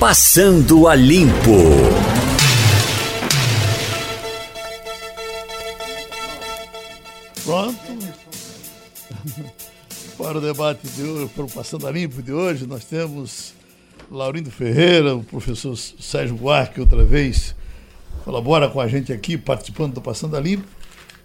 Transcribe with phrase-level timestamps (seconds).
[0.00, 1.58] Passando a Limpo.
[7.44, 7.98] Pronto.
[10.16, 13.54] Para o debate de hoje, para o Passando a Limpo de hoje, nós temos
[14.08, 17.56] Laurindo Ferreira, o professor Sérgio Buarque, outra vez,
[18.24, 20.68] colabora com a gente aqui, participando do Passando a Limpo,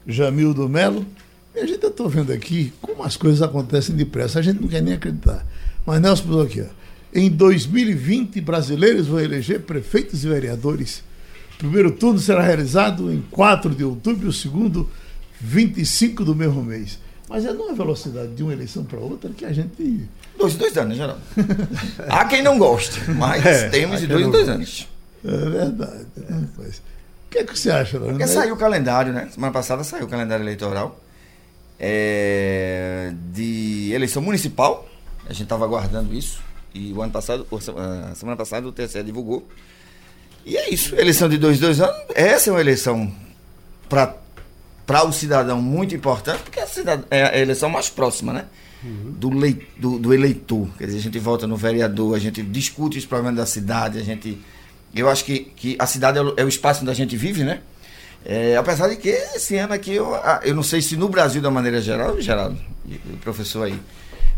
[0.07, 1.05] Jamildo Melo.
[1.53, 4.81] E a gente está vendo aqui como as coisas acontecem depressa, a gente não quer
[4.81, 5.45] nem acreditar.
[5.85, 6.82] Mas Nelson falou aqui, ó,
[7.13, 11.03] em 2020, brasileiros vão eleger prefeitos e vereadores.
[11.55, 14.89] O primeiro turno será realizado em 4 de outubro e o segundo
[15.39, 16.99] 25 do mesmo mês.
[17.29, 20.07] Mas é numa velocidade de uma eleição para outra que a gente.
[20.37, 21.21] Dois, dois anos, Geraldo.
[22.09, 24.87] Há quem não goste, mas é, temos de dois em dois anos.
[25.23, 26.05] É verdade.
[26.17, 28.17] Né, o que é que você acha, Leandro?
[28.17, 29.29] Porque saiu o calendário, né?
[29.31, 30.99] Semana passada saiu o calendário eleitoral
[31.79, 34.87] é, de eleição municipal.
[35.25, 36.39] A gente estava aguardando isso.
[36.73, 39.47] E o ano passado, a semana passada, o TSE divulgou.
[40.45, 40.95] E é isso.
[40.95, 41.95] Eleição de dois, dois anos.
[42.15, 43.13] Essa é uma eleição
[43.87, 47.03] para o cidadão muito importante, porque a cidad...
[47.09, 48.45] é a eleição mais próxima, né?
[48.83, 49.11] Uhum.
[49.17, 49.67] Do, lei...
[49.77, 50.67] do, do, eleitor.
[50.77, 54.03] Quer dizer, a gente vota no vereador, a gente discute os problemas da cidade, a
[54.03, 54.37] gente.
[54.93, 57.43] Eu acho que, que a cidade é o, é o espaço onde a gente vive,
[57.43, 57.61] né?
[58.25, 61.51] É, apesar de que esse ano aqui, eu, eu não sei se no Brasil, da
[61.51, 63.77] maneira geral, Geraldo, o professor aí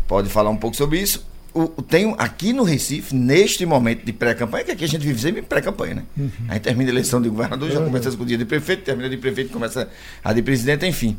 [0.08, 1.24] pode falar um pouco sobre isso,
[1.56, 5.40] o, tem aqui no Recife, neste momento de pré-campanha, que aqui a gente vive sempre
[5.40, 6.02] em pré-campanha, né?
[6.16, 6.30] Uhum.
[6.48, 9.16] Aí termina a eleição de governador, já começa com o dia de prefeito, termina de
[9.16, 9.88] prefeito, começa
[10.22, 11.16] a de presidente, enfim.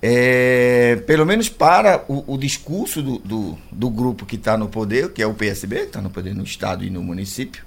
[0.00, 5.10] É, pelo menos para o, o discurso do, do, do, grupo que está no poder,
[5.10, 7.64] que é o PSB, que está no poder no estado e no município,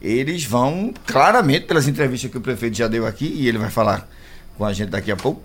[0.00, 4.08] eles vão claramente, pelas entrevistas que o prefeito já deu aqui, e ele vai falar
[4.56, 5.42] com a gente daqui a pouco,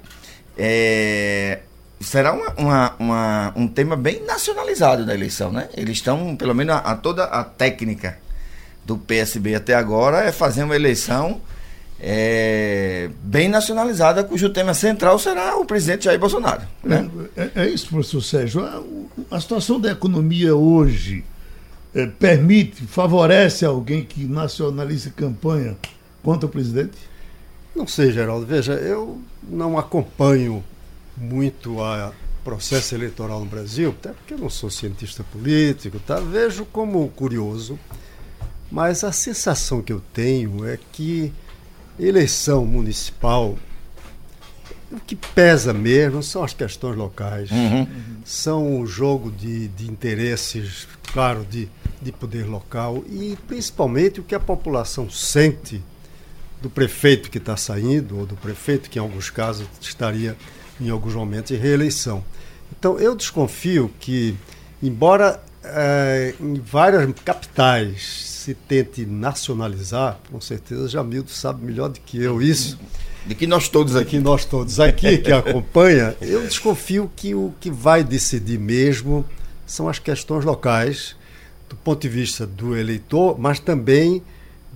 [0.57, 1.59] é,
[2.01, 5.69] será uma, uma, uma, um tema bem nacionalizado da eleição, né?
[5.75, 8.17] Eles estão, pelo menos a, a, toda a técnica
[8.85, 11.39] do PSB até agora é fazer uma eleição
[11.99, 16.63] é, bem nacionalizada, cujo tema central será o presidente Jair Bolsonaro.
[16.83, 17.07] Né?
[17.37, 18.65] É, é, é isso, professor Sérgio.
[18.65, 21.23] A, a, situação da economia hoje
[21.93, 25.77] é, permite, favorece alguém que nacionalize campanha
[26.23, 26.97] contra o presidente?
[27.75, 28.47] Não sei, Geraldo.
[28.47, 30.63] Veja, eu não acompanho
[31.17, 32.13] muito a
[32.43, 36.19] processo eleitoral no Brasil, até porque eu não sou cientista político, tá?
[36.19, 37.77] vejo como curioso,
[38.71, 41.31] mas a sensação que eu tenho é que
[41.99, 43.57] eleição municipal,
[44.91, 47.87] o que pesa mesmo são as questões locais, uhum.
[48.25, 51.69] são o jogo de, de interesses, claro, de,
[52.01, 55.81] de poder local e principalmente o que a população sente
[56.61, 60.37] do prefeito que está saindo, ou do prefeito que em alguns casos estaria
[60.81, 62.23] em alguns momentos, de reeleição.
[62.77, 64.35] Então, eu desconfio que,
[64.81, 72.21] embora é, em várias capitais se tente nacionalizar, com certeza Jamildo sabe melhor do que
[72.21, 72.79] eu isso.
[73.25, 74.11] De que nós todos aqui.
[74.11, 79.23] Que nós todos aqui que acompanha, eu desconfio que o que vai decidir mesmo
[79.65, 81.15] são as questões locais,
[81.69, 84.23] do ponto de vista do eleitor, mas também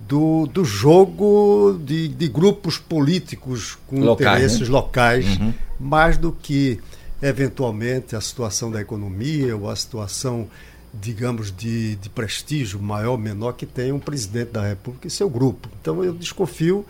[0.07, 4.73] do, do jogo de, de grupos políticos com locais, interesses né?
[4.73, 5.53] locais, uhum.
[5.79, 6.79] mais do que
[7.21, 10.47] eventualmente a situação da economia ou a situação,
[10.93, 15.29] digamos, de, de prestígio maior ou menor que tem um presidente da República e seu
[15.29, 15.69] grupo.
[15.81, 16.85] Então eu desconfio.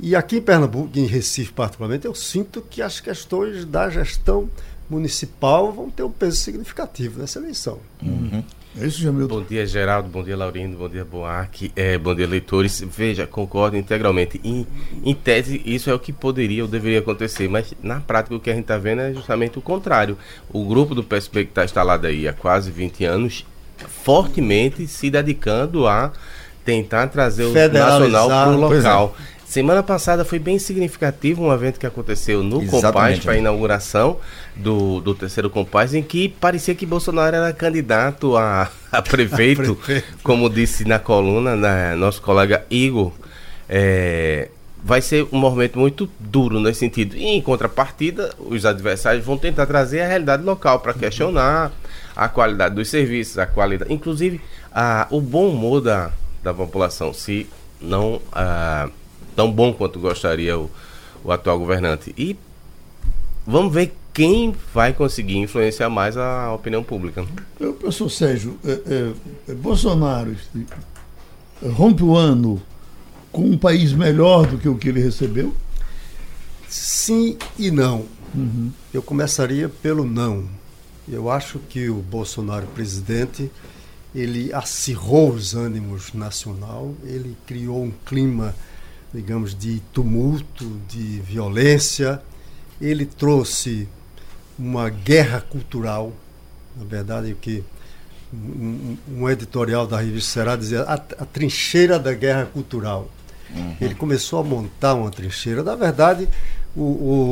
[0.00, 4.50] E aqui em Pernambuco, em Recife particularmente, eu sinto que as questões da gestão
[4.90, 7.78] municipal vão ter um peso significativo nessa eleição.
[8.02, 8.42] Uhum.
[8.80, 9.40] É isso, Jamilton?
[9.40, 10.08] Bom dia, Geraldo.
[10.08, 10.78] Bom dia, Laurindo.
[10.78, 11.70] Bom dia, Boarque.
[11.76, 12.80] É, bom dia, leitores.
[12.80, 14.40] Veja, concordo integralmente.
[14.42, 14.66] Em,
[15.04, 18.50] em tese, isso é o que poderia ou deveria acontecer, mas na prática o que
[18.50, 20.16] a gente está vendo é justamente o contrário.
[20.50, 23.44] O grupo do PSP que está instalado aí há quase 20 anos,
[24.02, 26.12] fortemente se dedicando a
[26.64, 29.16] tentar trazer o nacional para o local.
[29.18, 29.31] É.
[29.52, 34.16] Semana passada foi bem significativo um evento que aconteceu no Compaz para a inauguração
[34.56, 39.74] do, do terceiro Compaz, em que parecia que Bolsonaro era candidato a, a, prefeito, a
[39.74, 43.12] prefeito, como disse na coluna, né, nosso colega Igor.
[43.68, 44.48] É,
[44.82, 47.14] vai ser um movimento muito duro nesse sentido.
[47.14, 51.70] E em contrapartida, os adversários vão tentar trazer a realidade local para questionar
[52.16, 54.40] a qualidade dos serviços, a qualidade, inclusive
[54.74, 56.10] a, o bom humor da,
[56.42, 57.46] da população, se
[57.82, 58.18] não.
[58.32, 58.88] A,
[59.34, 60.70] tão bom quanto gostaria o,
[61.24, 62.14] o atual governante.
[62.16, 62.36] E
[63.46, 67.24] vamos ver quem vai conseguir influenciar mais a opinião pública.
[67.58, 69.12] Eu, professor Sérgio, é, é,
[69.48, 70.36] é, Bolsonaro
[71.74, 72.60] rompe o ano
[73.30, 75.54] com um país melhor do que o que ele recebeu?
[76.68, 78.04] Sim e não.
[78.34, 78.70] Uhum.
[78.92, 80.44] Eu começaria pelo não.
[81.08, 83.50] Eu acho que o Bolsonaro presidente
[84.14, 88.54] ele acirrou os ânimos nacional, ele criou um clima,
[89.12, 92.22] digamos, de tumulto, de violência,
[92.80, 93.88] ele trouxe
[94.58, 96.12] uma guerra cultural,
[96.76, 97.62] na verdade, o que
[98.32, 103.10] um, um, editorial da revista Será dizia a, a trincheira da guerra cultural.
[103.54, 103.76] Uhum.
[103.80, 105.62] Ele começou a montar uma trincheira.
[105.62, 106.26] Na verdade,
[106.74, 107.22] o, o,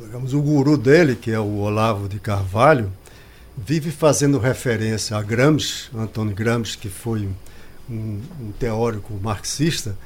[0.00, 2.90] o, digamos, o guru dele, que é o Olavo de Carvalho,
[3.56, 7.28] vive fazendo referência a Gramsci, Antônio Gramsci, que foi
[7.90, 9.96] um, um teórico marxista,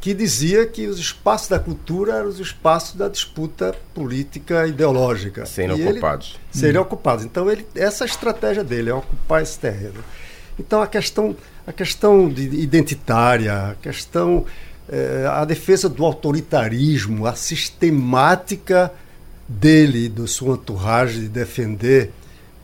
[0.00, 5.44] que dizia que os espaços da cultura eram os espaços da disputa política ideológica.
[5.44, 6.38] Seriam e ocupados.
[6.50, 6.86] Seriam hum.
[6.86, 7.24] ocupados.
[7.24, 10.02] Então, ele, essa é a estratégia dele, é ocupar esse terreno.
[10.58, 11.36] Então, a questão,
[11.66, 14.46] a questão de identitária, a questão,
[14.88, 18.90] é, a defesa do autoritarismo, a sistemática
[19.46, 22.10] dele, do sua entourage de defender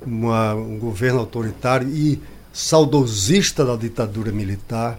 [0.01, 2.19] uma, um governo autoritário e
[2.53, 4.99] saudosista da ditadura militar,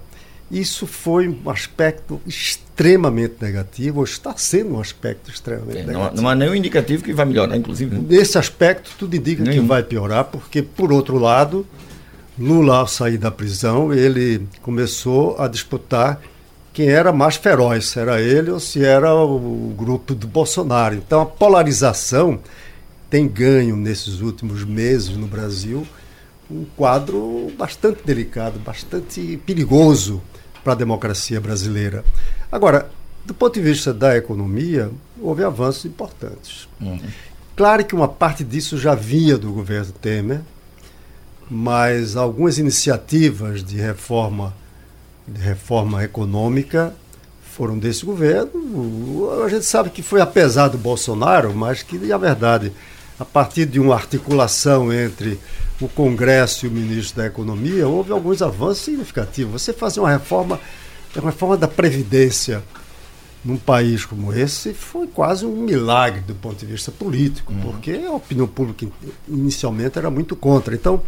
[0.49, 6.21] isso foi um aspecto extremamente negativo, ou está sendo um aspecto extremamente é, negativo.
[6.21, 7.95] Não, há nenhum indicativo que vai melhorar, inclusive.
[7.95, 8.05] Né?
[8.07, 9.63] Nesse aspecto, tudo indica nenhum.
[9.63, 11.67] que vai piorar, porque, por outro lado,
[12.39, 16.21] Lula, ao sair da prisão, ele começou a disputar
[16.71, 20.95] quem era mais feroz, se era ele ou se era o grupo do Bolsonaro.
[20.95, 22.39] Então, a polarização
[23.09, 25.85] tem ganho nesses últimos meses no Brasil
[26.49, 30.21] um quadro bastante delicado, bastante perigoso
[30.67, 32.03] para a democracia brasileira.
[32.51, 32.91] Agora,
[33.25, 36.67] do ponto de vista da economia, houve avanços importantes.
[36.81, 36.99] Uhum.
[37.55, 40.41] Claro que uma parte disso já vinha do governo Temer,
[41.49, 44.53] mas algumas iniciativas de reforma,
[45.25, 46.93] de reforma econômica
[47.53, 49.29] foram desse governo.
[49.45, 52.73] A gente sabe que foi apesar do Bolsonaro, mas que, na verdade,
[53.17, 55.39] a partir de uma articulação entre
[55.79, 59.61] o Congresso e o ministro da Economia, houve alguns avanços significativos.
[59.61, 60.59] Você fazer uma reforma,
[61.15, 62.63] uma reforma da Previdência
[63.45, 67.61] num país como esse foi quase um milagre do ponto de vista político, uhum.
[67.61, 68.85] porque a opinião pública
[69.27, 70.75] inicialmente era muito contra.
[70.75, 71.01] Então,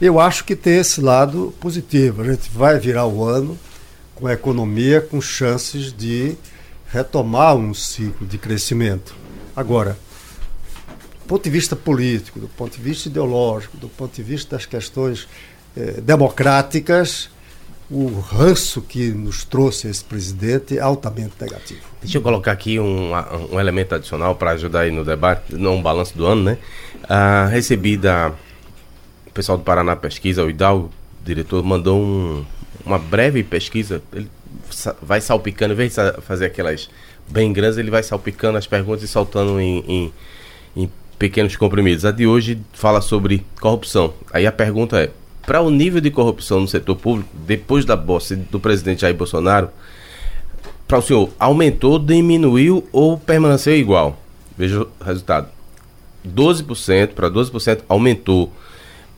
[0.00, 2.22] eu acho que tem esse lado positivo.
[2.22, 3.58] A gente vai virar o ano
[4.14, 6.36] com a economia com chances de
[6.90, 9.14] retomar um ciclo de crescimento.
[9.54, 9.98] Agora,
[11.26, 15.28] ponto de vista político, do ponto de vista ideológico, do ponto de vista das questões
[15.76, 17.30] eh, democráticas,
[17.90, 21.80] o ranço que nos trouxe esse presidente é altamente negativo.
[22.00, 23.12] Deixa eu colocar aqui um,
[23.52, 26.58] um elemento adicional para ajudar aí no debate, não balanço do ano, né?
[27.50, 28.32] Recebi da
[29.26, 30.90] o pessoal do Paraná Pesquisa, o Hidalgo,
[31.20, 32.44] o diretor, mandou um,
[32.86, 34.02] uma breve pesquisa.
[34.12, 34.30] Ele
[35.02, 36.88] vai salpicando, em vez de fazer aquelas
[37.28, 40.12] bem grandes, ele vai salpicando as perguntas e soltando em, em,
[40.76, 42.04] em pequenos comprimidos.
[42.04, 44.12] A de hoje fala sobre corrupção.
[44.32, 45.10] Aí a pergunta é:
[45.46, 49.68] para o nível de corrupção no setor público, depois da posse do presidente Jair Bolsonaro,
[50.86, 54.18] para o senhor, aumentou, diminuiu ou permaneceu igual?
[54.56, 55.48] Veja o resultado.
[56.26, 58.50] 12% para 12% aumentou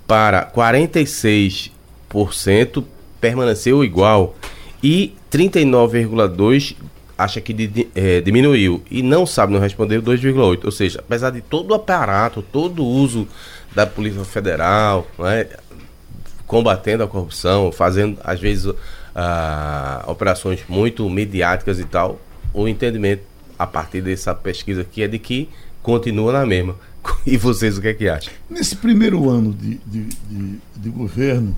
[0.06, 2.82] para 46%
[3.20, 4.34] permaneceu igual
[4.82, 6.74] e 39,2
[7.16, 10.64] acha que é, diminuiu e não sabe, não respondeu 2,8.
[10.64, 13.26] Ou seja, apesar de todo o aparato, todo o uso
[13.74, 15.46] da Polícia Federal, né,
[16.46, 18.76] combatendo a corrupção, fazendo, às vezes, uh,
[20.06, 22.20] operações muito mediáticas e tal,
[22.52, 23.22] o entendimento
[23.58, 25.48] a partir dessa pesquisa aqui é de que
[25.82, 26.76] continua na mesma.
[27.24, 28.32] E vocês o que é que acham?
[28.50, 31.56] Nesse primeiro ano de, de, de, de governo,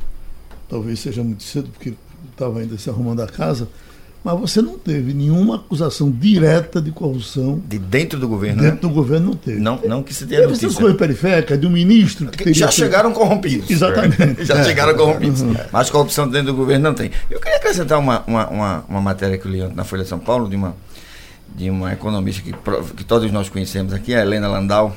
[0.69, 1.95] talvez seja muito cedo, porque
[2.31, 3.67] estava ainda se arrumando a casa,
[4.29, 7.63] mas você não teve nenhuma acusação direta de corrupção.
[7.67, 8.61] De dentro do governo?
[8.61, 8.81] Dentro né?
[8.83, 9.59] do governo não teve.
[9.59, 12.71] Não, não que se tenha Teve essas coisas periféricas de um ministro que, que Já
[12.71, 13.71] chegaram corrompidos.
[13.71, 14.45] Exatamente.
[14.45, 14.65] já é.
[14.65, 15.41] chegaram corrompidos.
[15.41, 15.57] Uhum.
[15.73, 17.11] Mas corrupção dentro do governo não tem.
[17.31, 20.19] Eu queria acrescentar uma, uma, uma, uma matéria que eu li na Folha de São
[20.19, 20.77] Paulo, de uma,
[21.57, 22.53] de uma economista que,
[22.97, 24.95] que todos nós conhecemos aqui, a Helena Landau,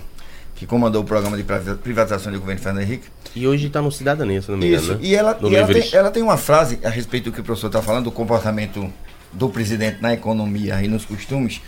[0.58, 1.44] que comandou o programa de
[1.78, 3.08] privatização do governo Fernando Henrique.
[3.34, 4.84] E hoje está no Cidadania, se não me engano.
[4.84, 5.00] Isso, né?
[5.02, 7.68] e, ela, e ela, tem, ela tem uma frase a respeito do que o professor
[7.68, 8.92] está falando, do comportamento
[9.34, 11.62] do presidente na economia e nos costumes,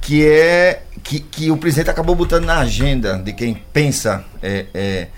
[0.00, 5.08] que é que, que o presidente acabou botando na agenda de quem pensa é, é,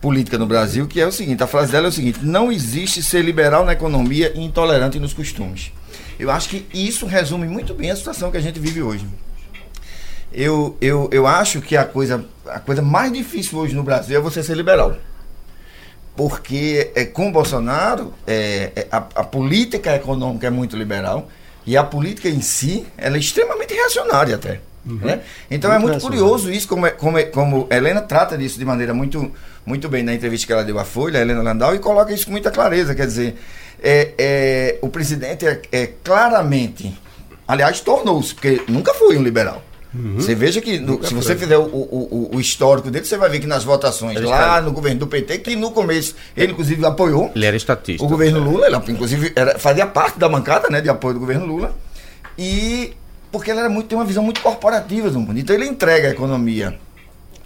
[0.00, 3.02] política no Brasil, que é o seguinte, a frase dela é o seguinte, não existe
[3.02, 5.72] ser liberal na economia e intolerante nos costumes.
[6.18, 9.06] Eu acho que isso resume muito bem a situação que a gente vive hoje.
[10.32, 14.20] Eu, eu, eu acho que a coisa, a coisa mais difícil hoje no Brasil é
[14.20, 14.96] você ser liberal
[16.16, 21.28] porque é, com Bolsonaro é, é, a, a, política econômica é muito liberal
[21.66, 24.60] e a política em si ela é extremamente reacionária até.
[24.84, 24.96] Uhum.
[24.96, 25.20] Né?
[25.50, 28.94] Então é muito curioso isso, como, é, como, é, como Helena trata disso de maneira
[28.94, 29.30] muito,
[29.64, 32.26] muito bem na entrevista que ela deu à Folha, a Helena Landau, e coloca isso
[32.26, 32.94] com muita clareza.
[32.94, 33.36] Quer dizer,
[33.82, 36.98] é, é o presidente é, é claramente,
[37.46, 39.62] aliás, tornou-se, porque nunca foi um liberal.
[39.92, 40.14] Uhum.
[40.14, 43.40] Você veja que, no, se você fizer o, o, o, histórico dele, você vai ver
[43.40, 44.60] que nas votações ele lá está...
[44.60, 47.32] no governo do PT, que no começo ele inclusive apoiou.
[47.34, 48.04] Ele era estatista.
[48.04, 51.46] O governo Lula, ele inclusive era, fazia parte da bancada né, de apoio do governo
[51.46, 51.76] Lula.
[52.38, 52.92] E
[53.32, 55.38] porque ele era muito, tem uma visão muito corporativa do mundo.
[55.38, 56.78] Então ele entrega a economia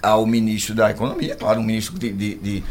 [0.02, 2.64] ao ministro da Economia, claro, um ministro de, de, de,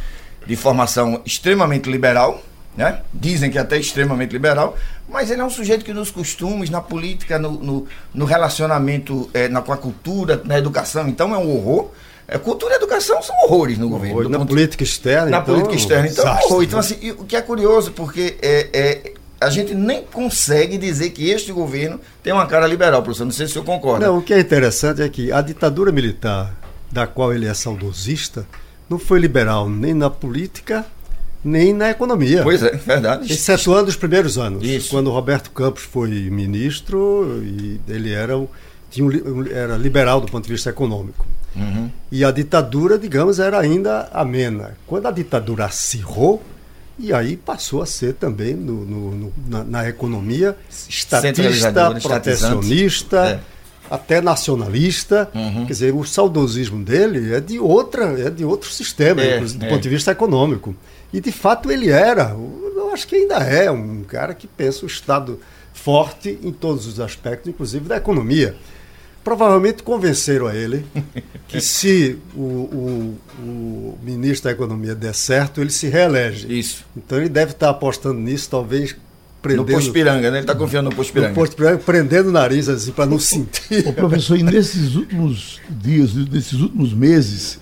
[0.46, 2.42] de formação extremamente liberal,
[2.76, 3.02] né?
[3.14, 4.76] Dizem que até extremamente liberal,
[5.08, 9.48] mas ele é um sujeito que nos costumes, na política, no, no, no relacionamento é,
[9.48, 11.92] na, com a cultura, na educação, então é um horror.
[12.28, 14.16] É, cultura e educação são horrores no governo.
[14.16, 16.64] Horror, na ponto, política externa, Na então, política externa, então é um horror.
[16.64, 21.30] Então, assim, o que é curioso, porque é, é, a gente nem consegue dizer que
[21.30, 23.26] este governo tem uma cara liberal, professor.
[23.26, 24.08] Não sei se o senhor concorda.
[24.08, 26.56] Não, o que é interessante é que a ditadura militar,
[26.90, 28.48] da qual ele é saudosista,
[28.90, 30.86] não foi liberal nem na política
[31.44, 32.44] nem na economia.
[32.44, 33.32] Pois é, verdade.
[33.32, 34.90] Excetuando os primeiros anos, Isso.
[34.90, 38.34] quando Roberto Campos foi ministro e ele era,
[38.90, 41.26] tinha um, era liberal do ponto de vista econômico.
[41.56, 41.90] Uhum.
[42.12, 44.76] E a ditadura, digamos, era ainda amena.
[44.88, 46.42] Quando a ditadura acirrou,
[46.98, 50.56] e aí passou a ser também no, no, no na, na, economia
[50.88, 53.18] estatista, protecionista.
[53.50, 53.53] É
[53.94, 55.30] até nacionalista.
[55.36, 55.68] Uhum.
[55.68, 59.70] Quer dizer, o saudosismo dele é de outra, é de outro sistema, é, do é.
[59.70, 60.76] ponto de vista econômico.
[61.14, 62.36] E de fato ele era,
[62.76, 65.40] eu acho que ainda é um cara que pensa o Estado
[65.72, 68.56] forte em todos os aspectos, inclusive da economia.
[69.24, 70.84] Provavelmente convenceram a ele
[71.48, 76.52] que se o, o, o, ministro da Economia der certo, ele se reelege.
[76.52, 76.84] Isso.
[76.98, 78.96] Então ele deve estar apostando nisso, talvez
[79.44, 79.68] prendendo.
[79.68, 80.38] No Pospiranga, né?
[80.38, 81.30] Ele está confiando no Pospiranga.
[81.30, 83.86] No Pospiranga, prendendo o nariz assim, para não sentir.
[83.86, 87.60] O professor, e nesses últimos dias, nesses últimos meses,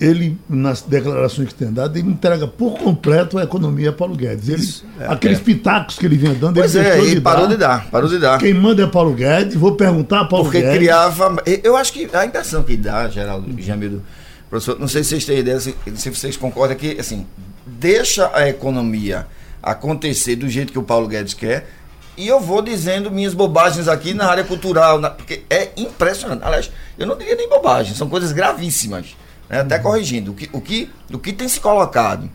[0.00, 4.48] ele, nas declarações que tem dado, ele entrega por completo a economia a Paulo Guedes.
[4.48, 5.42] Ele, é, aqueles é.
[5.42, 7.54] pitacos que ele vinha dando, pois ele é, de parou dar.
[7.54, 8.38] de dar, parou de dar.
[8.38, 10.72] Quem manda é Paulo Guedes, vou perguntar a Paulo Porque Guedes.
[10.72, 11.42] Porque criava.
[11.62, 14.02] Eu acho que a impressão que dá, Geraldo Jamildo,
[14.50, 17.24] professor, não sei se vocês têm ideia, se, se vocês concordam que, assim,
[17.64, 19.26] deixa a economia
[19.62, 21.68] acontecer do jeito que o Paulo Guedes quer.
[22.16, 26.44] E eu vou dizendo minhas bobagens aqui na área cultural, na, porque é impressionante.
[26.44, 29.16] Aliás, eu não diria nem bobagem, são coisas gravíssimas.
[29.48, 29.60] Né?
[29.60, 29.82] Até uhum.
[29.82, 30.32] corrigindo.
[30.32, 32.28] O que, o, que, o que tem se colocado,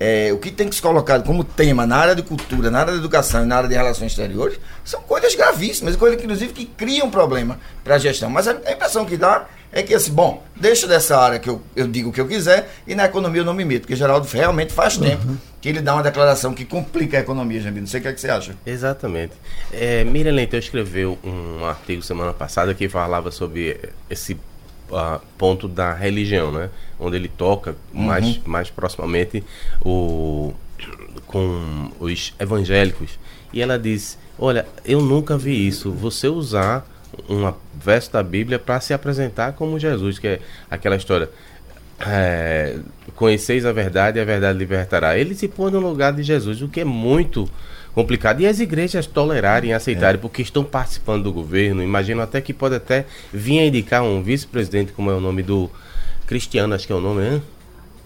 [0.00, 2.92] é, o que tem que se colocado como tema na área de cultura, na área
[2.92, 6.66] de educação e na área de relações exteriores, são coisas gravíssimas, coisas que, inclusive que
[6.66, 8.30] criam problema para a gestão.
[8.30, 11.62] Mas a, a impressão que dá é que assim, bom, deixa dessa área que eu,
[11.76, 14.26] eu digo o que eu quiser e na economia eu não me meto, porque Geraldo
[14.32, 15.04] realmente faz uhum.
[15.04, 17.82] tempo que ele dá uma declaração que complica a economia, Jamil.
[17.82, 18.56] Não sei o que, é que você acha.
[18.64, 19.34] Exatamente.
[19.72, 25.92] É, Miriam Leitão escreveu um artigo semana passada que falava sobre esse uh, ponto da
[25.92, 26.70] religião, né?
[26.98, 28.02] Onde ele toca uhum.
[28.02, 29.44] mais, mais proximamente
[29.84, 30.54] o,
[31.26, 33.18] com os evangélicos.
[33.52, 35.92] E ela diz: Olha, eu nunca vi isso.
[35.92, 36.86] Você usar
[37.28, 40.40] uma verso da Bíblia para se apresentar como Jesus, que é
[40.70, 41.28] aquela história.
[42.00, 42.78] É,
[43.14, 45.18] conheceis a verdade e a verdade libertará.
[45.18, 47.48] Ele se põe no lugar de Jesus, o que é muito
[47.94, 48.40] complicado.
[48.40, 50.20] E as igrejas tolerarem, aceitarem, é.
[50.20, 51.82] porque estão participando do governo.
[51.82, 55.70] Imagino até que pode até vir a indicar um vice-presidente, como é o nome do
[56.26, 57.42] Cristiano, acho que é o nome, né?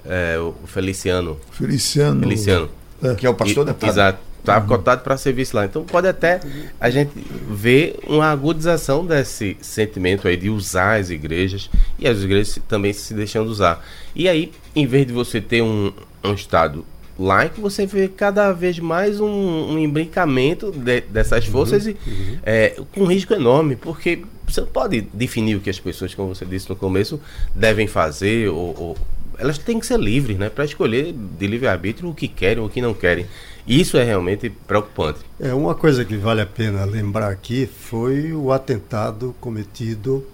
[0.06, 1.38] É, o Feliciano.
[1.52, 2.20] Feliciano.
[2.20, 2.68] Feliciano.
[3.02, 3.14] É.
[3.14, 4.18] Que é o pastor da Exato.
[4.45, 4.67] Está uhum.
[4.67, 5.65] cotado para serviço lá.
[5.65, 6.39] Então pode até
[6.79, 7.13] a gente
[7.49, 13.15] ver uma agudização desse sentimento aí de usar as igrejas e as igrejas também se
[13.15, 13.83] deixando usar.
[14.15, 15.91] E aí, em vez de você ter um,
[16.23, 16.85] um Estado
[17.19, 22.39] laico, você vê cada vez mais um, um embrincamento de, dessas forças uhum, e, uhum.
[22.43, 26.35] É, com um risco enorme, porque você não pode definir o que as pessoas, como
[26.35, 27.19] você disse no começo,
[27.55, 28.97] devem fazer ou, ou
[29.39, 32.67] elas têm que ser livres, né, para escolher de livre arbítrio o que querem ou
[32.67, 33.27] o que não querem.
[33.66, 35.21] Isso é realmente preocupante.
[35.40, 40.25] É uma coisa que vale a pena lembrar aqui foi o atentado cometido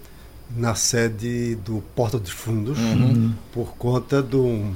[0.55, 3.33] na sede do Porta dos Fundos uhum.
[3.53, 4.73] por conta de um,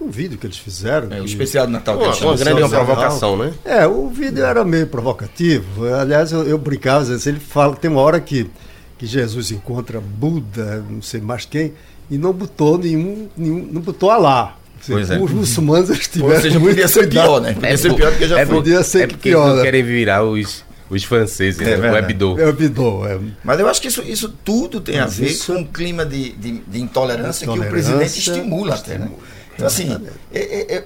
[0.00, 1.10] um vídeo que eles fizeram.
[1.10, 1.96] É, o especial do Natal.
[1.96, 3.54] Uma, uma grande uma provocação, né?
[3.64, 5.86] É, o vídeo era meio provocativo.
[5.86, 8.50] Aliás, eu, eu brincava, assim, ele fala, tem uma hora que,
[8.98, 11.72] que Jesus encontra Buda, não sei mais quem,
[12.10, 14.56] e não botou nenhum, nenhum não botou Alá.
[14.86, 15.18] Pois é.
[15.18, 16.34] Os muçulmanos estiveram.
[16.34, 17.52] Ou seja, podia ser pior, né?
[17.54, 18.54] Podia é, ser pior do que já é, foi.
[18.56, 19.44] Podia ser é porque pior.
[19.44, 21.92] Eles não querem virar os, os franceses, é, né?
[21.92, 22.40] o Hebdo.
[22.40, 23.18] É o Hebdo, é.
[23.44, 25.52] Mas eu acho que isso, isso tudo tem Mas a ver isso...
[25.52, 29.10] com um clima de, de, de intolerância, intolerância, que o presidente estimula até, né?
[29.54, 29.94] Então, assim,
[30.32, 30.84] é, é,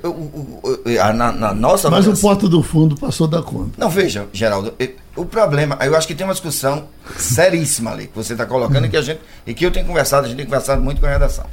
[0.96, 1.88] é, na, na, nossa.
[1.88, 3.72] Mas o Porta do Fundo passou da conta.
[3.78, 4.74] Não, veja, Geraldo,
[5.14, 8.88] o problema, eu acho que tem uma discussão seríssima ali que você está colocando e
[8.88, 11.10] que a gente e que eu tenho conversado, a gente tem conversado muito com a
[11.10, 11.46] redação.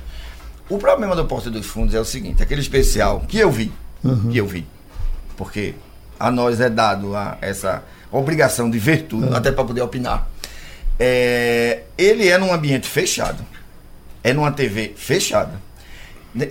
[0.72, 3.70] O problema do Porta dos Fundos é o seguinte, aquele especial que eu vi,
[4.02, 4.30] uhum.
[4.32, 4.66] que eu vi,
[5.36, 5.76] porque
[6.18, 9.36] a nós é dado a, essa obrigação de ver tudo, uhum.
[9.36, 10.30] até para poder opinar.
[10.98, 13.46] É, ele é num ambiente fechado,
[14.24, 15.62] é numa TV fechada.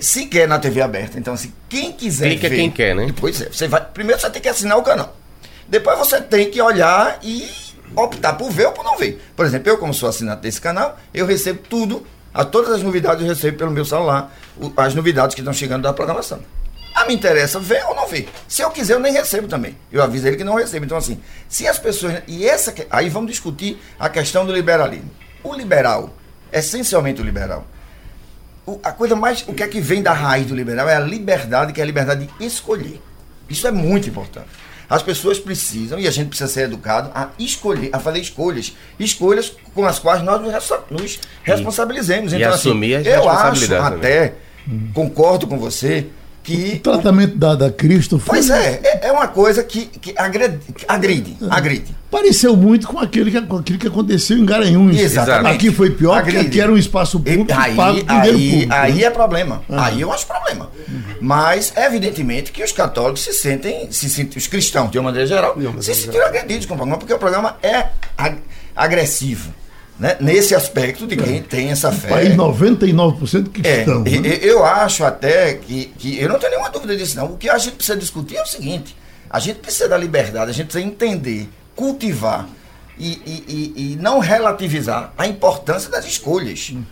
[0.00, 3.14] Se quer na TV aberta, então assim, quem quiser Clica ver, quem quer, né?
[3.18, 5.16] Pois é, você vai, primeiro você tem que assinar o canal.
[5.66, 7.48] Depois você tem que olhar e
[7.96, 9.18] optar por ver ou por não ver.
[9.34, 13.22] Por exemplo, eu como sou assinante desse canal, eu recebo tudo, a todas as novidades
[13.22, 14.32] eu recebo pelo meu celular,
[14.76, 16.40] as novidades que estão chegando da programação.
[16.94, 18.28] A me interessa ver ou não ver.
[18.48, 19.76] Se eu quiser, eu nem recebo também.
[19.90, 20.84] Eu aviso ele que não recebo.
[20.84, 22.22] Então, assim, se as pessoas.
[22.26, 22.74] E essa.
[22.90, 25.10] Aí vamos discutir a questão do liberalismo.
[25.42, 26.12] O liberal,
[26.52, 27.64] essencialmente o liberal,
[28.82, 29.44] a coisa mais.
[29.46, 31.86] O que é que vem da raiz do liberal é a liberdade, que é a
[31.86, 33.00] liberdade de escolher.
[33.48, 34.48] Isso é muito importante.
[34.90, 38.74] As pessoas precisam, e a gente precisa ser educado, a escolher, a fazer escolhas.
[38.98, 40.52] Escolhas com as quais nós nos
[41.44, 42.32] responsabilizemos.
[42.32, 44.34] E, então, e assim, assumir assim, eu acho até,
[44.92, 46.08] concordo com você,
[46.56, 46.76] que.
[46.76, 48.36] O tratamento da, da Cristo foi.
[48.36, 51.46] Pois é, é, é uma coisa que, que agride, agride, é.
[51.50, 52.00] agride.
[52.10, 54.98] Pareceu muito com aquele que, com aquilo que aconteceu em Garanhuns.
[54.98, 55.54] Exatamente.
[55.54, 56.38] Aqui foi pior, agride.
[56.38, 58.72] porque aqui era um espaço público aí, pago aí, público.
[58.74, 59.62] Aí é problema.
[59.68, 59.86] Ah.
[59.86, 60.70] Aí eu acho problema.
[61.20, 65.56] Mas, evidentemente, que os católicos se sentem, se sentem os cristãos, de uma maneira geral,
[65.80, 67.88] se sentiram agredidos com o programa, porque o programa é
[68.74, 69.50] agressivo
[70.00, 71.42] né, nesse aspecto de quem é.
[71.42, 72.08] tem essa fé.
[72.08, 74.02] País 99% cristão.
[74.06, 74.38] É, né?
[74.40, 76.18] Eu acho até que, que.
[76.18, 77.26] Eu não tenho nenhuma dúvida disso, não.
[77.26, 78.96] O que a gente precisa discutir é o seguinte:
[79.28, 82.48] a gente precisa da liberdade, a gente precisa entender, cultivar
[82.98, 86.72] e, e, e, e não relativizar a importância das escolhas.
[86.74, 86.82] Hum.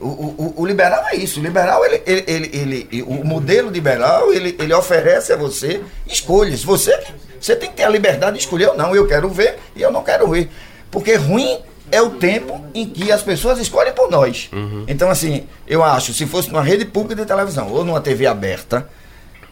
[0.00, 1.38] O, o, o, liberal é isso.
[1.38, 6.64] O liberal, ele, ele, ele, ele, o modelo liberal, ele, ele oferece a você escolhas.
[6.64, 6.98] Você,
[7.38, 8.96] você tem que ter a liberdade de escolher ou não.
[8.96, 10.50] Eu quero ver e eu não quero ver.
[10.90, 11.60] Porque ruim
[11.92, 14.48] é o tempo em que as pessoas escolhem por nós.
[14.52, 14.84] Uhum.
[14.86, 18.88] Então, assim, eu acho, se fosse numa rede pública de televisão ou numa TV aberta,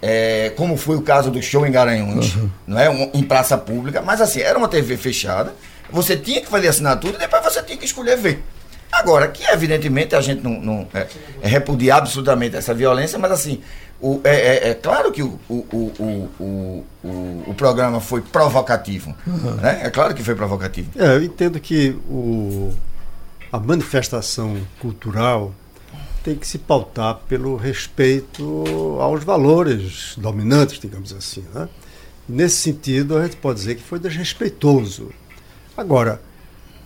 [0.00, 2.50] é, como foi o caso do show em Garanhuns, uhum.
[2.66, 2.88] não é?
[2.88, 5.52] Um, em praça pública, mas assim, era uma TV fechada,
[5.90, 8.42] você tinha que fazer assinatura e depois você tinha que escolher ver.
[8.90, 11.06] Agora, que evidentemente a gente não, não é,
[11.42, 13.60] é repudiar absolutamente essa violência, mas assim,
[14.00, 16.84] o, é, é, é, claro que o, o, o, o,
[17.48, 19.12] o, programa foi provocativo.
[19.26, 19.54] Uhum.
[19.56, 19.80] Né?
[19.86, 20.90] É claro que foi provocativo.
[20.96, 22.72] É, eu entendo que o,
[23.50, 25.52] a manifestação cultural
[26.22, 28.64] tem que se pautar pelo respeito
[29.00, 31.44] aos valores dominantes, digamos assim.
[31.52, 31.68] Né?
[32.28, 35.10] Nesse sentido, a gente pode dizer que foi desrespeitoso.
[35.76, 36.20] Agora,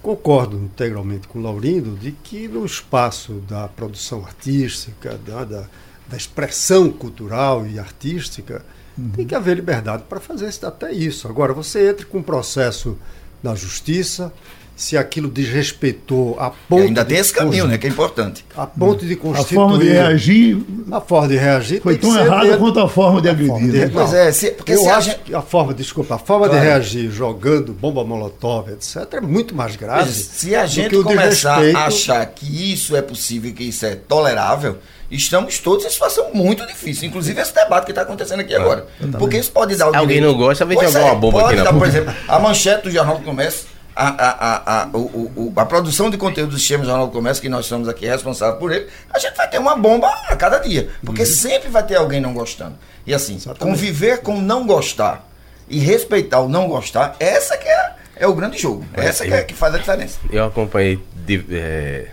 [0.00, 5.64] concordo integralmente com o Laurindo de que no espaço da produção artística, da, da
[6.12, 8.62] da expressão cultural e artística,
[8.98, 9.08] uhum.
[9.16, 11.26] tem que haver liberdade para fazer até isso.
[11.26, 12.98] Agora, você entra com um processo
[13.42, 14.30] na justiça,
[14.76, 16.82] se aquilo desrespeitou a ponto.
[16.82, 17.78] E ainda tem esse caminho, né?
[17.78, 18.44] Que é importante.
[18.54, 19.56] A ponto de constituir.
[19.56, 20.66] A forma de reagir.
[20.90, 21.80] A forma de reagir.
[21.80, 22.58] Foi tão errada dentro...
[22.58, 23.72] quanto a forma de agredir.
[23.72, 23.90] Né?
[23.92, 26.60] Pois é, se, porque eu se acho que a forma, desculpa, a forma claro.
[26.60, 30.10] de reagir jogando bomba molotov, etc., é muito mais grave.
[30.12, 34.78] se a gente começar a achar que isso é possível, que isso é tolerável,
[35.16, 37.08] estamos todos em situação muito difícil.
[37.08, 38.86] Inclusive esse debate que está acontecendo aqui agora.
[39.18, 40.32] Porque isso pode dar o Alguém direito.
[40.32, 42.90] não gosta, vem jogar é, uma bomba pode aqui dar, por exemplo, a manchete do
[42.90, 44.98] Jornal do Comércio, a, a, a, a, o,
[45.36, 48.58] o, a produção de conteúdo do sistema Jornal do Comércio, que nós somos aqui responsáveis
[48.58, 50.88] por ele, a gente vai ter uma bomba a cada dia.
[51.04, 51.26] Porque uhum.
[51.26, 52.74] sempre vai ter alguém não gostando.
[53.06, 53.60] E assim, Exatamente.
[53.60, 55.28] conviver com não gostar
[55.68, 58.84] e respeitar o não gostar, essa que é, é o grande jogo.
[58.94, 60.18] Essa que, é, que faz a diferença.
[60.30, 60.98] Eu acompanhei.
[61.24, 62.08] De, é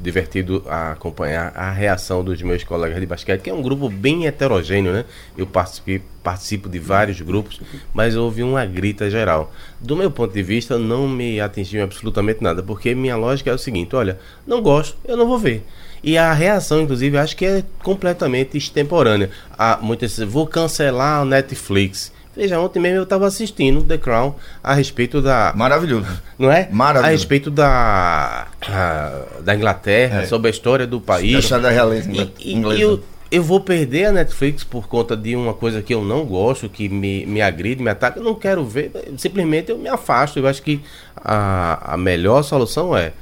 [0.00, 4.92] divertido acompanhar a reação dos meus colegas de basquete, que é um grupo bem heterogêneo,
[4.92, 5.04] né?
[5.36, 7.60] Eu participo, de vários grupos,
[7.92, 9.52] mas houve uma grita geral.
[9.80, 13.58] Do meu ponto de vista, não me atingiu absolutamente nada, porque minha lógica é o
[13.58, 15.64] seguinte: olha, não gosto, eu não vou ver.
[16.02, 19.30] E a reação, inclusive, acho que é completamente extemporânea.
[19.56, 22.12] Há muitas vou cancelar a Netflix.
[22.36, 25.52] Veja, ontem mesmo eu estava assistindo The Crown a respeito da.
[25.54, 26.06] Maravilhoso.
[26.38, 26.68] Não é?
[26.70, 27.06] Maravilhoso.
[27.06, 28.46] A respeito da.
[28.68, 30.26] A, da Inglaterra, é.
[30.26, 31.48] sobre a história do país.
[31.48, 35.54] Da realeza e, e, e eu, eu vou perder a Netflix por conta de uma
[35.54, 38.18] coisa que eu não gosto, que me, me agride, me ataca.
[38.18, 40.38] Eu não quero ver, simplesmente eu me afasto.
[40.38, 40.80] Eu acho que
[41.16, 43.12] a, a melhor solução é.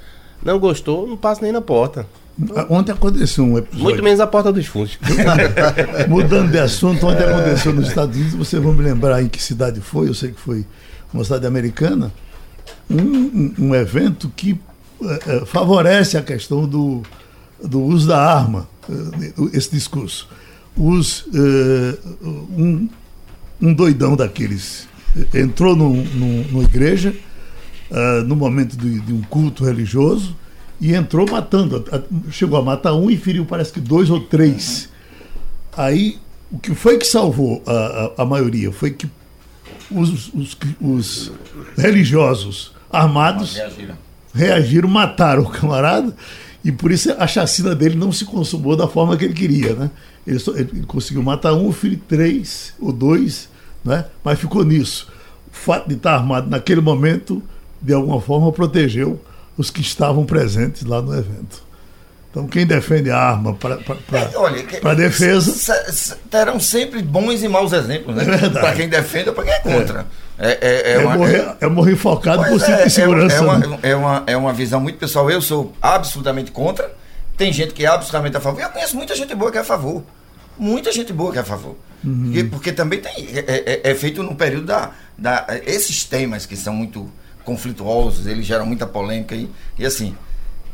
[0.43, 2.07] Não gostou, não passa nem na porta.
[2.69, 3.85] Ontem aconteceu um episódio.
[3.85, 4.99] Muito menos a porta dos fundos.
[6.09, 9.81] Mudando de assunto, ontem aconteceu nos Estados Unidos, vocês vão me lembrar em que cidade
[9.81, 10.65] foi, eu sei que foi
[11.13, 12.13] uma cidade americana,
[12.91, 14.59] um, um evento que
[15.27, 17.03] é, favorece a questão do,
[17.63, 18.69] do uso da arma,
[19.53, 20.29] esse discurso.
[20.75, 21.27] Os,
[22.57, 22.89] um,
[23.61, 24.89] um doidão daqueles
[25.35, 27.15] entrou num, num, numa igreja,
[27.91, 30.37] uh, no momento de, de, um culto religioso,
[30.83, 31.85] e entrou matando.
[32.33, 34.89] Chegou a matar um e feriu, parece que dois ou três.
[35.77, 36.19] Aí,
[36.51, 37.73] o que foi que salvou a,
[38.19, 38.73] a, a maioria?
[38.73, 39.09] Foi que
[39.89, 41.33] os, os, os
[41.79, 43.95] religiosos armados reagiram.
[44.35, 46.17] reagiram, mataram o camarada,
[46.65, 49.75] e por isso a chacina dele não se consumou da forma que ele queria.
[49.75, 49.91] Né?
[50.27, 53.49] Ele, só, ele conseguiu matar um, feriu três ou dois,
[53.85, 54.07] né?
[54.25, 55.07] mas ficou nisso.
[55.47, 57.41] O fato de estar armado naquele momento,
[57.81, 59.21] de alguma forma, protegeu
[59.57, 61.63] os que estavam presentes lá no evento.
[62.33, 66.17] Então, quem defende a arma para é, defesa.
[66.31, 68.25] Terão sempre bons e maus exemplos, né?
[68.43, 70.07] É para quem defende ou para quem é contra.
[70.39, 73.37] É, é, é, é uma, morrer, é, morrer focado por cinto de segurança.
[73.37, 73.79] É uma, né?
[73.83, 75.31] é, uma, é uma visão muito pessoal.
[75.31, 76.91] Eu sou absolutamente contra.
[77.37, 78.63] Tem gente que é absolutamente a favor.
[78.63, 80.03] Eu conheço muita gente boa que é a favor.
[80.59, 81.77] Muita gente boa que é a favor.
[82.03, 82.25] Uhum.
[82.25, 85.47] Porque, porque, também tem, é, é, feito no período da, da.
[85.67, 87.11] Esses temas que são muito
[87.45, 90.17] conflituosos, eles geram muita polêmica e, e assim.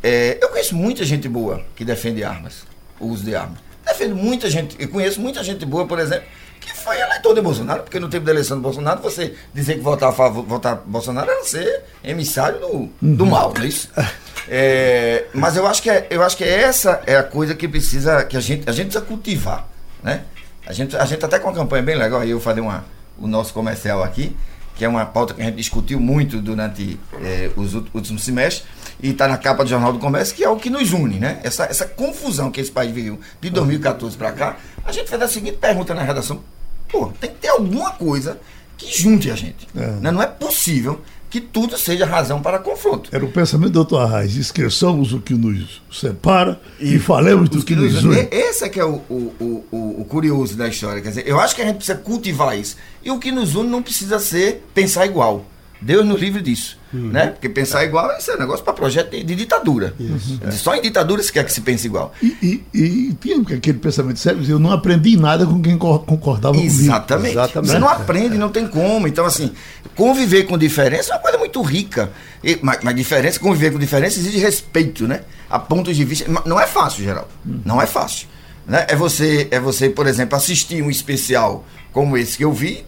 [0.02, 2.64] É, eu conheço muita gente boa que defende armas,
[3.00, 3.58] o uso de armas.
[3.84, 6.24] Defendo muita gente, eu conheço muita gente boa, por exemplo,
[6.60, 9.80] que foi eleitor de Bolsonaro, porque no tempo da eleição do Bolsonaro, você dizer que
[9.80, 12.90] votar a favor, votar Bolsonaro era ser emissário do, uhum.
[13.00, 13.90] do mal, não é isso?
[14.50, 18.24] É, mas eu acho que é, eu acho que essa é a coisa que precisa,
[18.24, 19.68] que a gente, a gente precisa cultivar,
[20.02, 20.22] né?
[20.66, 22.82] A gente, a gente até com uma campanha bem legal, aí eu falei uma,
[23.18, 24.34] o nosso comercial aqui,
[24.78, 28.64] que é uma pauta que a gente discutiu muito durante é, os últimos semestres,
[29.02, 31.40] e está na capa do Jornal do Comércio, que é o que nos une, né?
[31.42, 34.56] Essa, essa confusão que esse país viveu de 2014 para cá.
[34.84, 36.42] A gente fez a seguinte pergunta na redação:
[36.88, 38.40] pô, tem que ter alguma coisa
[38.76, 39.66] que junte a gente.
[39.76, 39.80] É.
[39.80, 40.10] Né?
[40.12, 43.10] Não é possível que tudo seja razão para confronto.
[43.12, 44.36] Era o pensamento do doutor Arraes.
[44.36, 48.28] Esqueçamos o que nos separa e, e falemos do que, que, nos une.
[48.30, 51.02] Esse é que é o, o, o, o, curioso da história.
[51.02, 52.76] Quer dizer, eu acho que a gente precisa cultivar isso.
[53.04, 55.44] E o que nos une não precisa ser pensar igual.
[55.80, 56.78] Deus nos livre disso.
[56.92, 57.10] Uhum.
[57.10, 57.28] Né?
[57.28, 59.94] Porque pensar igual isso é um negócio para projeto de, de ditadura.
[59.98, 60.50] Uhum.
[60.50, 62.12] Só em ditadura se quer que se pense igual.
[62.22, 67.34] E, e, e tinha aquele pensamento sério, eu não aprendi nada com quem concordava Exatamente.
[67.34, 67.40] comigo.
[67.40, 67.70] Exatamente.
[67.72, 69.06] Você não aprende, não tem como.
[69.06, 69.52] Então, assim,
[69.94, 72.10] conviver com diferença é uma coisa muito rica.
[72.42, 75.22] E, mas, mas diferença, conviver com diferença exige respeito, né?
[75.48, 76.26] A pontos de vista.
[76.44, 77.28] Não é fácil, geral.
[77.44, 77.60] Uhum.
[77.64, 78.26] Não é fácil.
[78.66, 78.84] Né?
[78.88, 82.84] É, você, é você, por exemplo, assistir um especial como esse que eu vi,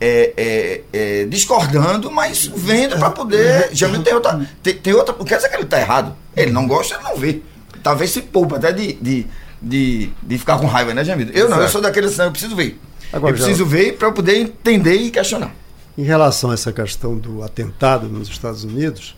[0.00, 3.70] é, é, é, discordando, mas vendo para poder.
[3.72, 4.46] Já tem outra.
[4.62, 5.14] Tem, tem outra.
[5.16, 6.14] Não quer dizer que ele está errado.
[6.36, 7.40] Ele não gosta, ele não vê.
[7.82, 9.26] Talvez se poupa até de, de,
[9.60, 11.30] de, de ficar com raiva, né, Jamil?
[11.32, 12.78] Eu não, eu sou daquele assim, eu preciso ver.
[13.12, 13.70] Agora, eu preciso já...
[13.70, 15.54] ver para poder entender e questionar.
[15.96, 19.16] Em relação a essa questão do atentado nos Estados Unidos,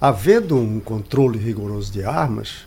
[0.00, 2.66] havendo um controle rigoroso de armas,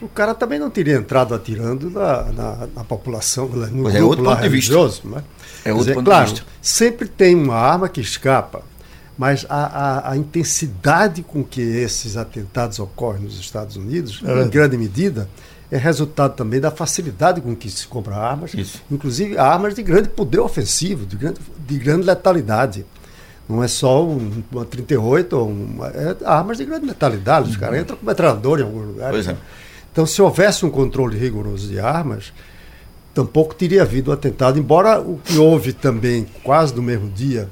[0.00, 4.22] o cara também não teria entrado atirando na, na, na população, no pois é, grupo
[4.22, 5.02] é, lá religioso.
[5.04, 5.24] Mas,
[5.64, 6.46] é outro dizer, ponto claro, de vista.
[6.60, 8.62] sempre tem uma arma que escapa,
[9.16, 14.42] mas a, a, a, intensidade com que esses atentados ocorrem nos Estados Unidos, é.
[14.42, 15.28] em grande medida,
[15.70, 18.82] é resultado também da facilidade com que se compra armas, Isso.
[18.90, 22.86] inclusive armas de grande poder ofensivo, de grande, de grande letalidade.
[23.48, 27.48] Não é só um, uma 38 ou uma, é armas de grande letalidade.
[27.48, 27.60] Os uhum.
[27.60, 29.10] caras entram com metralhador em algum lugar.
[29.10, 29.36] Pois é.
[29.96, 32.30] Então, se houvesse um controle rigoroso de armas,
[33.14, 37.48] tampouco teria havido atentado, embora o que houve também, quase no mesmo dia,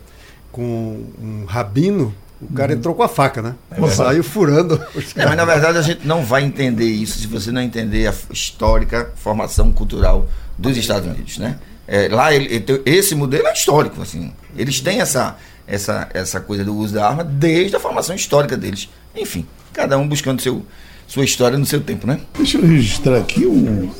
[0.52, 2.78] com um rabino, o cara uhum.
[2.78, 3.54] entrou com a faca, né?
[3.70, 4.78] É Saiu furando.
[5.16, 8.14] É, mas na verdade a gente não vai entender isso se você não entender a
[8.30, 10.28] histórica formação cultural
[10.58, 11.58] dos Estados Unidos, né?
[11.88, 14.34] É, lá ele, esse modelo é histórico, assim.
[14.54, 18.90] Eles têm essa, essa, essa coisa do uso da arma desde a formação histórica deles.
[19.16, 20.62] Enfim, cada um buscando seu,
[21.06, 22.20] sua história no seu tempo, né?
[22.36, 23.90] Deixa eu registrar aqui um,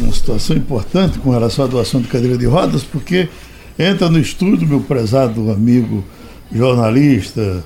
[0.00, 3.28] uma situação importante com relação à doação de cadeira de rodas, porque
[3.78, 6.04] entra no estúdio meu prezado amigo
[6.52, 7.64] jornalista,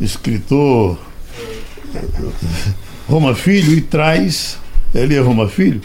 [0.00, 0.98] escritor
[3.08, 4.58] Roma Filho e traz,
[4.94, 5.80] ele é Roma Filho,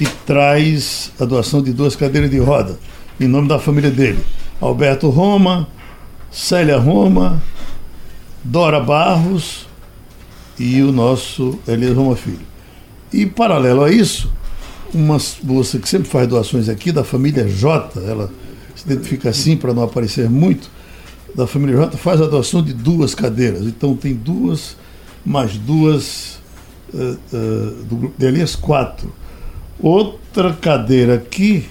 [0.00, 2.78] e traz a doação de duas cadeiras de roda,
[3.20, 4.18] em nome da família dele.
[4.60, 5.68] Alberto Roma,
[6.30, 7.40] Célia Roma,
[8.42, 9.67] Dora Barros
[10.58, 12.46] e o nosso Elias Roma Filho.
[13.12, 14.30] E paralelo a isso,
[14.92, 18.30] uma moça que sempre faz doações aqui, da família J, ela
[18.74, 20.70] se identifica assim para não aparecer muito,
[21.34, 23.62] da família J, faz a doação de duas cadeiras.
[23.62, 24.76] Então tem duas,
[25.24, 26.38] mais duas
[26.92, 29.12] uh, uh, do grupo de Elias, quatro.
[29.80, 31.66] Outra cadeira aqui,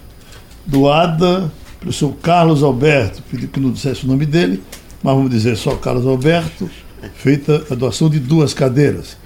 [0.66, 4.64] doada pelo seu Carlos Alberto, pediu que não dissesse o nome dele,
[5.04, 6.70] mas vamos dizer só Carlos Alberto,
[7.16, 9.18] feita a doação de duas cadeiras.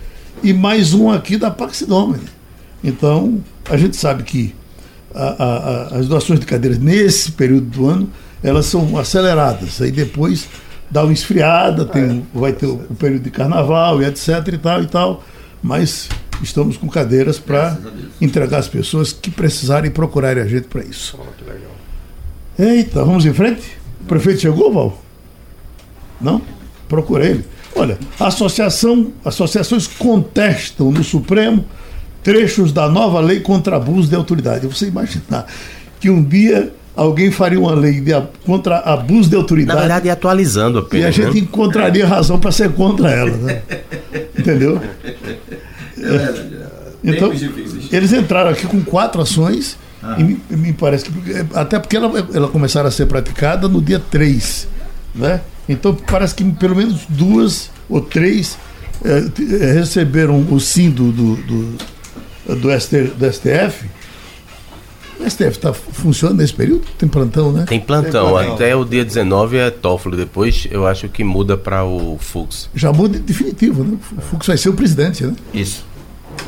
[0.43, 2.25] E mais um aqui da Pax Domini.
[2.83, 4.55] Então, a gente sabe que
[5.13, 8.09] a, a, a, as doações de cadeiras nesse período do ano
[8.43, 9.81] elas são aceleradas.
[9.81, 10.47] Aí depois
[10.89, 14.57] dá uma esfriada, tem, É, vai ter o, o período de carnaval e etc e
[14.57, 15.23] tal e tal.
[15.61, 16.09] Mas
[16.41, 17.77] estamos com cadeiras para
[18.19, 21.17] entregar às pessoas que precisarem procurarem a gente para isso.
[22.57, 23.77] Eita, vamos em frente?
[24.01, 25.01] O prefeito chegou, Val?
[26.19, 26.41] Não?
[26.87, 27.45] Procura ele.
[27.75, 31.65] Olha, associação, associações contestam no Supremo
[32.23, 34.67] trechos da nova lei contra abuso de autoridade.
[34.67, 35.47] Você imaginar
[35.99, 38.11] que um dia alguém faria uma lei de,
[38.45, 41.07] contra abuso de Na autoridade verdade, é atualizando e apenas.
[41.07, 41.39] a gente né?
[41.39, 43.61] encontraria razão para ser contra ela, né?
[44.37, 44.79] Entendeu?
[47.03, 47.93] Então, Tempos difíceis.
[47.93, 49.77] eles entraram aqui com quatro ações
[50.17, 51.11] e me, me parece que
[51.55, 54.67] até porque ela, ela começaram a ser praticada no dia 3,
[55.15, 55.41] né?
[55.69, 58.57] Então parece que pelo menos duas ou três
[59.03, 61.77] eh, receberam o sim do, do, do,
[62.57, 63.85] do ST do STF.
[65.19, 66.83] O STF tá, funciona nesse período?
[66.97, 67.65] Tem plantão, né?
[67.67, 68.53] Tem plantão, Tem plantão.
[68.55, 72.69] até o dia 19 é Toffolo, depois eu acho que muda para o Fux.
[72.73, 73.97] Já muda em definitivo, né?
[74.17, 75.35] O Fux vai ser o presidente, né?
[75.53, 75.85] Isso.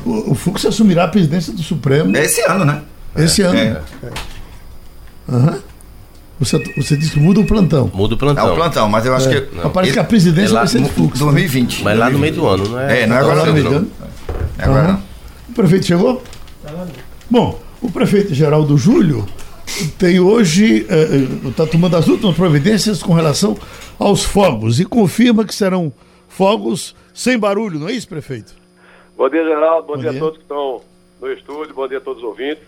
[0.03, 2.81] O, o Fux assumirá a presidência do Supremo É esse ano, né?
[3.15, 3.57] esse ano.
[3.59, 3.81] É,
[5.29, 5.59] Aham.
[6.43, 7.89] Você, você disse que muda o plantão.
[7.93, 8.51] Muda o é plantão.
[8.51, 9.47] o plantão, mas eu acho que.
[9.55, 11.19] Mas parece Ele- que a presidência é lá vai ser de mu- Fux.
[11.19, 11.25] né?
[11.25, 11.83] 2020.
[11.83, 13.01] Mas lá no meio do ano, não é?
[13.01, 13.53] É, não é agora Lá no não.
[13.53, 13.91] meio do ano.
[14.57, 15.03] É agora não.
[15.49, 16.23] O prefeito chegou?
[17.29, 19.25] Bom, o prefeito Geraldo Júlio
[19.97, 20.85] tem hoje,
[21.45, 23.57] está tomando as últimas providências com relação
[23.97, 25.91] aos fogos e confirma que serão
[26.27, 28.53] fogos sem barulho, não é isso, prefeito?
[29.17, 29.87] Bom dia, Geraldo.
[29.87, 30.19] Bom, Bom dia, dia.
[30.19, 30.81] a todos que estão
[31.21, 31.73] no estúdio.
[31.75, 32.63] Bom dia a todos os ouvintes.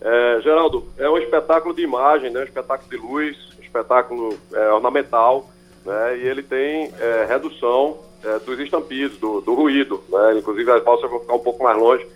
[0.00, 2.40] É, Geraldo, é um espetáculo de imagem, né?
[2.40, 5.48] um espetáculo de luz, um espetáculo é, ornamental,
[5.84, 6.18] né?
[6.18, 10.02] e ele tem é, redução é, dos estampidos, do, do ruído.
[10.08, 10.38] Né?
[10.38, 12.06] Inclusive as balsas vão ficar um pouco mais longe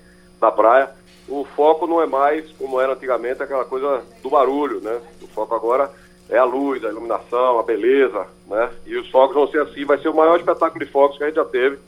[0.41, 0.91] da praia.
[1.29, 4.81] O foco não é mais, como era antigamente, aquela coisa do barulho.
[4.81, 5.01] Né?
[5.21, 5.91] O foco agora
[6.29, 8.27] é a luz, a iluminação, a beleza.
[8.47, 8.71] Né?
[8.87, 9.85] E os fogos vão ser assim.
[9.85, 11.79] Vai ser o maior espetáculo de fogos que a gente já teve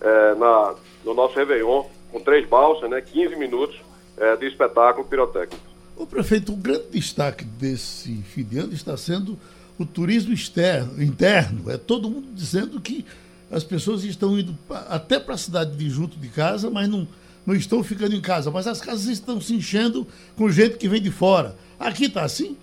[0.00, 3.87] é, na, no nosso Réveillon, com três balsas, né, 15 minutos
[4.20, 5.62] é, de espetáculo pirotécnico.
[5.96, 9.38] O prefeito, o grande destaque desse fim de ano está sendo
[9.78, 11.70] o turismo externo, interno.
[11.70, 13.04] É todo mundo dizendo que
[13.50, 14.56] as pessoas estão indo
[14.88, 17.06] até para a cidade de junto de casa, mas não,
[17.46, 18.50] não estão ficando em casa.
[18.50, 21.56] Mas as casas estão se enchendo com gente que vem de fora.
[21.78, 22.56] Aqui está assim?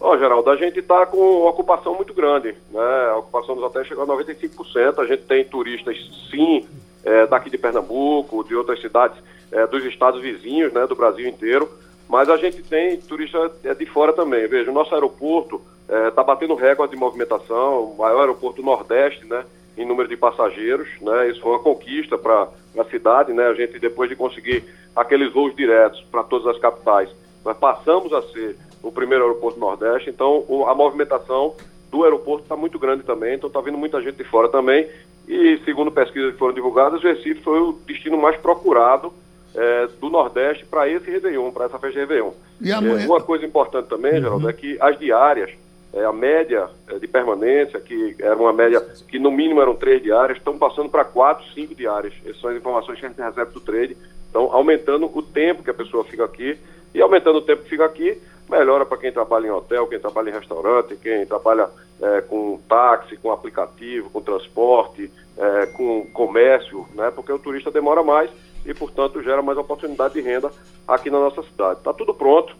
[0.00, 3.10] Ó, Geraldo, a gente está com ocupação muito grande, né?
[3.10, 4.98] A ocupação dos hotéis chegou a 95%.
[4.98, 5.96] A gente tem turistas,
[6.30, 6.66] sim,
[7.04, 9.16] é, daqui de Pernambuco, de outras cidades
[9.50, 11.68] é, dos estados vizinhos, né, do Brasil inteiro.
[12.08, 14.46] Mas a gente tem turista é, de fora também.
[14.46, 15.60] Veja, o nosso aeroporto
[16.08, 19.44] está batendo recorde de movimentação, o maior aeroporto do Nordeste, né?
[19.76, 21.28] Em número de passageiros, né?
[21.28, 23.46] Isso foi uma conquista para a cidade, né?
[23.46, 24.64] A gente, depois de conseguir
[24.96, 27.10] aqueles voos diretos para todas as capitais,
[27.44, 31.54] nós passamos a ser o primeiro aeroporto do Nordeste, então o- a movimentação
[31.90, 34.88] do aeroporto está muito grande também, então está vindo muita gente de fora também.
[35.28, 39.12] E segundo pesquisas que foram divulgadas, o Recife foi o destino mais procurado
[39.54, 42.32] eh, do Nordeste para esse Réveillon, para essa festa de Réveillon.
[42.60, 45.50] E amanhã- Eh, uma coisa importante também, Geraldo, é que as diárias,
[45.92, 50.02] eh, a média eh, de permanência, que era uma média que no mínimo eram três
[50.02, 52.14] diárias, estão passando para quatro, cinco diárias.
[52.24, 53.96] Essas são as informações que a gente recebe do trade.
[54.30, 56.56] Então, aumentando o tempo que a pessoa fica aqui.
[56.94, 58.18] E aumentando o tempo que fica aqui,
[58.58, 61.68] melhora para quem trabalha em hotel, quem trabalha em restaurante, quem trabalha
[62.00, 67.10] eh, com táxi, com aplicativo, com transporte, eh, com comércio, né?
[67.10, 68.30] Porque o turista demora mais
[68.66, 70.50] e, portanto, gera mais oportunidade de renda
[70.86, 71.78] aqui na nossa cidade.
[71.78, 72.54] Está tudo pronto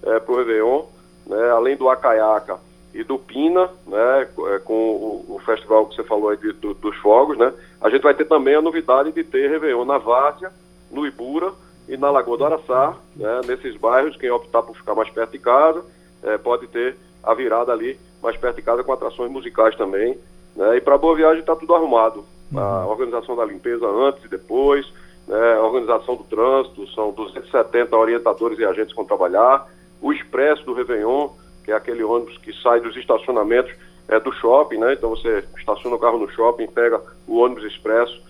[0.00, 0.82] para o Réveillon,
[1.26, 1.50] né?
[1.50, 2.58] além do Acaiaca
[2.94, 4.28] e do Pina, né?
[4.54, 7.52] eh, com o, o festival que você falou aí de- do- dos fogos, né?
[7.80, 10.52] A gente vai ter também a novidade de ter Réveillon na Várzea,
[10.90, 11.52] no Ibura
[11.88, 13.40] e na Lagoa do Araçá, né?
[13.46, 15.82] nesses bairros, quem optar por ficar mais perto de casa,
[16.22, 20.18] eh, pode ter a virada ali mais perto de casa com atrações musicais também.
[20.54, 20.76] Né?
[20.76, 22.24] E para Boa Viagem está tudo arrumado.
[22.54, 24.86] A organização da limpeza antes e depois,
[25.26, 25.54] né?
[25.54, 29.66] a organização do trânsito, são 270 orientadores e agentes que vão trabalhar.
[30.02, 31.30] O Expresso do Réveillon,
[31.64, 33.72] que é aquele ônibus que sai dos estacionamentos
[34.08, 34.92] eh, do shopping, né?
[34.92, 38.28] Então você estaciona o carro no shopping, pega o ônibus expresso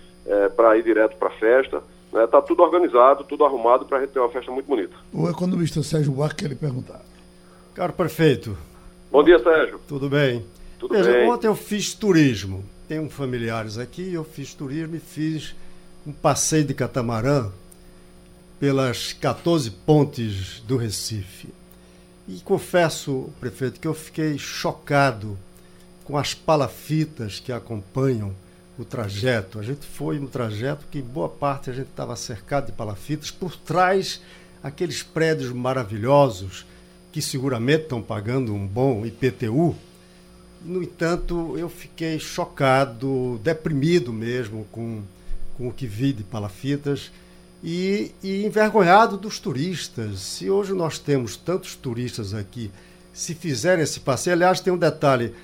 [0.57, 1.83] para ir direto para a festa.
[2.24, 4.94] Está tudo organizado, tudo arrumado para a gente ter uma festa muito bonita.
[5.12, 7.00] O economista Sérgio Buarque quer lhe perguntar.
[7.74, 8.57] Caro prefeito,
[9.11, 9.81] Bom dia, Sérgio.
[9.88, 10.44] tudo bem?
[10.78, 11.31] Tudo Veja, bem.
[11.31, 12.64] ontem eu fiz turismo.
[12.87, 15.54] Tenho familiares aqui, eu fiz turismo e fiz
[16.07, 17.50] um passeio de catamarã
[18.61, 21.48] pelas 14 pontes do Recife.
[22.26, 25.38] E confesso, prefeito, que eu fiquei chocado
[26.04, 28.35] com as palafitas que acompanham
[28.78, 29.58] o trajeto.
[29.58, 33.30] A gente foi no trajeto que, em boa parte, a gente estava cercado de palafitas.
[33.30, 34.20] Por trás,
[34.62, 36.64] aqueles prédios maravilhosos
[37.10, 39.74] que seguramente estão pagando um bom IPTU.
[40.64, 45.02] No entanto, eu fiquei chocado, deprimido mesmo com,
[45.56, 47.10] com o que vi de palafitas
[47.62, 50.20] e, e envergonhado dos turistas.
[50.20, 52.70] Se hoje nós temos tantos turistas aqui,
[53.12, 55.34] se fizerem esse passeio, aliás, tem um detalhe: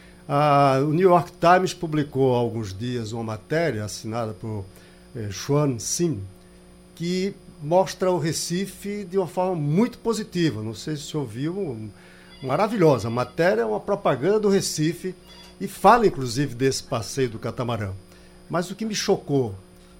[0.82, 4.64] o New York Times publicou há alguns dias uma matéria assinada por
[5.14, 5.28] eh,
[5.78, 6.22] Sim,
[6.94, 10.62] que mostra o Recife de uma forma muito positiva.
[10.62, 11.90] Não sei se você ouviu,
[12.42, 13.08] maravilhosa.
[13.08, 15.14] A matéria é uma propaganda do Recife
[15.60, 17.92] e fala, inclusive, desse passeio do catamarã.
[18.48, 19.54] Mas o que me chocou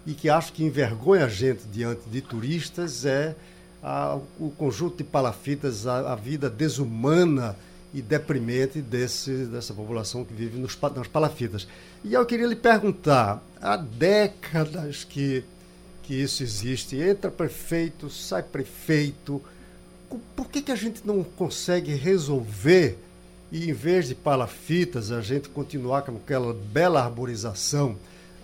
[0.07, 3.35] e que acho que envergonha a gente diante de turistas é
[3.83, 7.57] a, o conjunto de palafitas, a, a, vida desumana
[7.95, 11.67] e deprimente desse, dessa população que vive nos, nas palafitas.
[12.03, 15.45] E eu queria lhe perguntar, há décadas que,
[16.03, 19.41] que isso existe, entra prefeito, sai prefeito,
[20.35, 22.99] por que, que a gente não consegue resolver
[23.51, 27.97] e em vez de palafitas a gente continuar com aquela bela arborização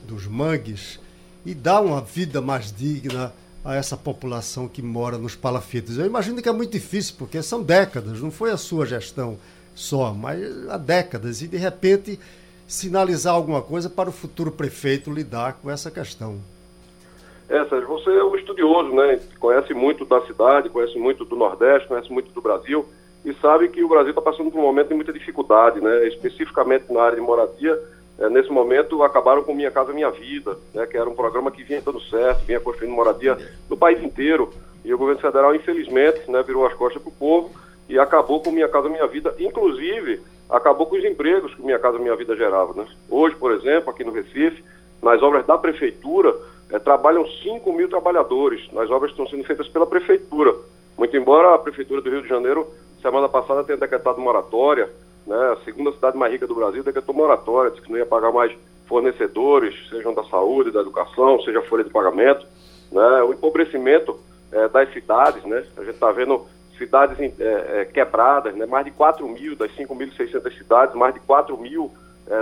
[0.07, 0.99] dos mangues,
[1.45, 3.33] e dar uma vida mais digna
[3.65, 5.99] a essa população que mora nos palafitas.
[5.99, 9.39] Eu imagino que é muito difícil, porque são décadas, não foi a sua gestão
[9.75, 12.19] só, mas há décadas, e de repente
[12.67, 16.39] sinalizar alguma coisa para o futuro prefeito lidar com essa questão.
[17.49, 19.21] É, Sérgio, você é um estudioso, né?
[19.41, 22.87] Conhece muito da cidade, conhece muito do Nordeste, conhece muito do Brasil
[23.25, 26.07] e sabe que o Brasil está passando por um momento de muita dificuldade, né?
[26.07, 27.77] Especificamente na área de moradia,
[28.21, 31.65] é, nesse momento acabaram com Minha Casa Minha Vida, né, que era um programa que
[31.65, 34.53] vinha dando certo, vinha construindo moradia no país inteiro.
[34.85, 37.51] E o governo federal, infelizmente, né, virou as costas para o povo
[37.89, 41.99] e acabou com Minha Casa Minha Vida, inclusive acabou com os empregos que Minha Casa
[41.99, 42.75] Minha Vida gerava.
[42.75, 42.87] Né?
[43.09, 44.63] Hoje, por exemplo, aqui no Recife,
[45.03, 46.37] nas obras da prefeitura,
[46.71, 50.55] é, trabalham 5 mil trabalhadores, nas obras que estão sendo feitas pela prefeitura.
[50.99, 52.67] Muito embora a prefeitura do Rio de Janeiro,
[53.01, 54.91] semana passada, tenha decretado moratória,
[55.27, 55.53] né?
[55.53, 58.53] A segunda cidade mais rica do Brasil decretou moratória, disse que não ia pagar mais
[58.91, 62.45] fornecedores, sejam da saúde, da educação, seja folha de pagamento.
[62.91, 63.23] Né?
[63.23, 64.19] O empobrecimento
[64.51, 65.65] é, das cidades, né?
[65.77, 66.45] a gente está vendo
[66.77, 68.67] cidades é, é, quebradas, né?
[68.67, 71.93] mais de 4 mil das 5.600 cidades, mais de 4 mil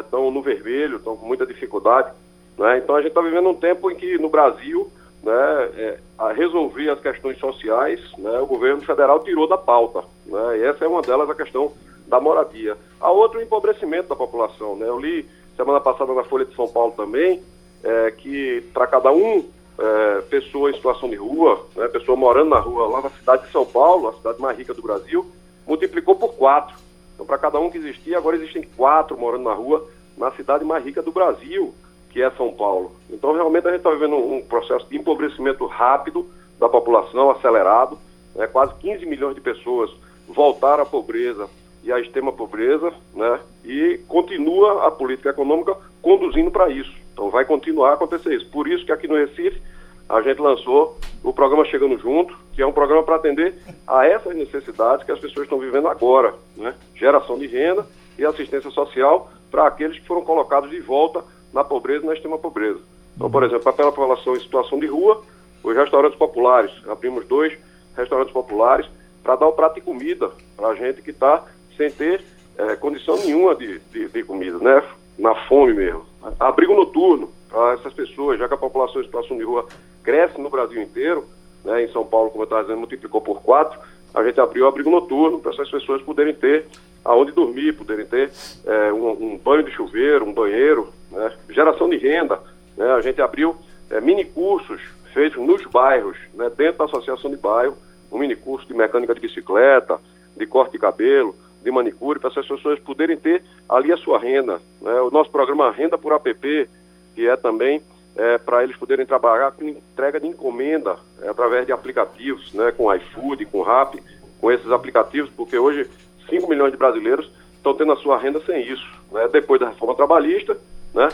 [0.01, 2.13] estão no vermelho, estão com muita dificuldade.
[2.59, 2.79] Né?
[2.79, 4.91] Então a gente está vivendo um tempo em que no Brasil,
[5.23, 10.03] né, a resolver as questões sociais, né, o governo federal tirou da pauta.
[10.27, 10.59] Né?
[10.59, 11.73] E essa é uma delas, a questão
[12.09, 12.77] da moradia.
[13.01, 14.75] A outra, o empobrecimento da população.
[14.77, 14.89] Né?
[14.89, 17.43] Eu li semana passada na Folha de São Paulo também
[17.83, 19.45] é, que para cada um
[19.79, 23.53] é, pessoa em situação de rua, né, pessoa morando na rua lá na cidade de
[23.53, 25.25] São Paulo, a cidade mais rica do Brasil,
[25.67, 26.77] multiplicou por quatro.
[27.15, 30.85] Então, para cada um que existia, agora existem quatro morando na rua na cidade mais
[30.85, 31.73] rica do Brasil,
[32.11, 32.93] que é São Paulo.
[33.09, 36.27] Então, realmente, a gente está vivendo um, processo de empobrecimento rápido
[36.59, 37.99] da população, acelerado.
[38.35, 39.91] Né, quase 15 milhões de pessoas
[40.29, 41.49] voltaram à pobreza
[41.89, 43.41] e a extrema pobreza, né?
[43.65, 46.93] E continua a política econômica conduzindo para isso.
[47.15, 48.47] Então vai continuar a acontecer isso.
[48.51, 49.59] Por isso que aqui no Recife
[50.07, 53.55] a gente lançou o programa Chegando Junto, que é um programa para atender
[53.87, 56.75] a essas necessidades que as pessoas estão vivendo agora, né?
[56.95, 57.87] Geração de renda
[58.19, 61.25] e assistência social para aqueles que foram colocados de volta
[61.55, 62.81] na pobreza e na extrema pobreza.
[63.17, 65.23] Então, por exemplo, para a população em situação de rua,
[65.65, 67.57] os restaurantes populares, abrimos dois
[67.97, 68.87] restaurantes populares
[69.23, 71.45] para dar o prato de comida para a gente que está
[71.79, 72.23] sem ter
[72.59, 74.83] é, condição nenhuma de, de, de, comida, né?
[75.17, 76.05] Na fome mesmo.
[76.39, 79.67] Abrigo noturno para essas pessoas, já que a população em situação de rua
[80.03, 81.25] cresce no Brasil inteiro,
[81.65, 81.85] né?
[81.85, 83.79] Em São Paulo, como eu estava dizendo, multiplicou por quatro.
[84.13, 86.67] A gente abriu abrigo noturno para essas pessoas poderem ter
[87.05, 88.31] aonde dormir, poderem ter
[88.67, 91.33] é, um, um, banho de chuveiro, um banheiro, né?
[91.49, 92.41] geração de renda.
[92.77, 92.87] Né?
[92.93, 93.57] A gente abriu
[93.91, 94.81] é, mini cursos
[95.15, 96.51] feitos nos bairros, né?
[96.55, 97.77] dentro da associação de bairro,
[98.11, 99.99] um mini curso de mecânica de bicicleta,
[100.37, 104.61] de corte de cabelo, de manicure, para essas pessoas poderem ter ali a sua renda.
[104.81, 105.01] Né?
[105.01, 106.69] O nosso programa Renda por App,
[107.15, 107.83] que é também
[108.17, 112.73] é, para eles poderem trabalhar com entrega de encomenda é, através de aplicativos, né?
[112.73, 114.01] com iFood, com Rap,
[114.41, 115.89] com esses aplicativos, porque hoje
[116.29, 118.87] 5 milhões de brasileiros estão tendo a sua renda sem isso.
[119.11, 119.29] Né?
[119.33, 120.57] Depois da reforma trabalhista,
[120.95, 121.09] né?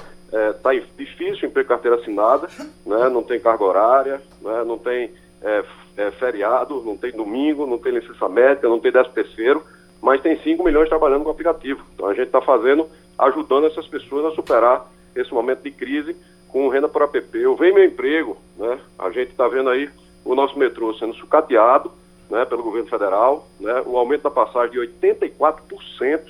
[0.50, 2.48] Está é, difícil emprego carteira assinada,
[2.85, 3.09] né?
[3.09, 4.64] não tem carga horária, né?
[4.66, 5.64] não tem é,
[5.96, 9.62] é, feriado, não tem domingo, não tem licença médica, não tem décimo terceiro
[10.05, 11.83] mas tem 5 milhões trabalhando com aplicativo.
[11.94, 12.87] Então a gente está fazendo,
[13.19, 14.87] ajudando essas pessoas a superar
[15.17, 16.15] esse momento de crise
[16.46, 17.19] com renda por app.
[17.33, 18.79] Eu venho meu emprego, né?
[18.98, 19.88] A gente está vendo aí
[20.23, 21.90] o nosso metrô sendo sucateado
[22.29, 23.83] né, pelo governo federal, né?
[23.87, 26.21] O aumento da passagem de 84%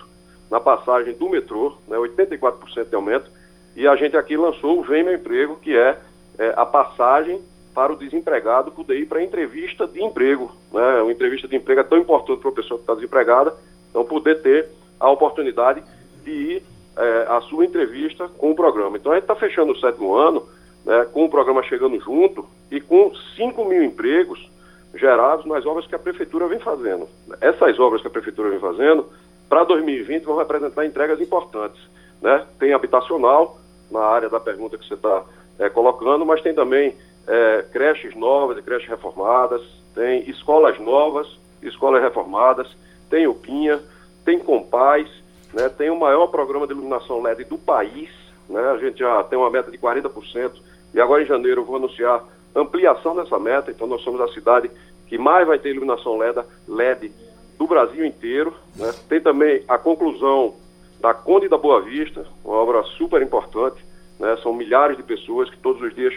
[0.49, 1.97] na passagem do metrô, né?
[1.97, 3.29] 84% de aumento.
[3.75, 5.99] E a gente aqui lançou o Vem Meu Emprego, que é,
[6.39, 7.43] é a passagem
[7.75, 10.53] para o desempregado poder ir para entrevista de emprego.
[10.73, 11.03] Né?
[11.03, 13.55] Uma entrevista de emprego é tão importante para a pessoa que está desempregada,
[13.91, 14.69] então poder ter
[15.01, 15.83] a oportunidade
[16.23, 16.63] de ir
[16.97, 18.97] é, à sua entrevista com o programa.
[18.97, 20.47] Então a gente está fechando o sétimo ano
[20.85, 24.49] né, com o programa chegando junto e com 5 mil empregos
[24.95, 27.09] gerados nas obras que a Prefeitura vem fazendo.
[27.41, 29.07] Essas obras que a Prefeitura vem fazendo,
[29.49, 31.81] para 2020, vão representar entregas importantes.
[32.23, 32.45] Né?
[32.59, 33.59] Tem habitacional,
[33.91, 35.25] na área da pergunta que você está
[35.59, 36.95] é, colocando, mas tem também
[37.27, 39.63] é, creches novas e creches reformadas,
[39.95, 42.77] tem escolas novas, escolas reformadas,
[43.09, 43.83] tem o PINHA,
[44.25, 45.09] tem Compaz,
[45.53, 48.11] né, tem o maior programa de iluminação LED do país,
[48.49, 50.53] né, a gente já tem uma meta de 40%,
[50.93, 54.71] e agora em janeiro eu vou anunciar ampliação dessa meta, então nós somos a cidade
[55.07, 57.13] que mais vai ter iluminação LED, LED
[57.59, 58.55] do Brasil inteiro.
[58.77, 58.93] Né.
[59.09, 60.55] Tem também a conclusão
[61.01, 63.85] da Conde da Boa Vista, uma obra super importante,
[64.19, 66.15] né, são milhares de pessoas que todos os dias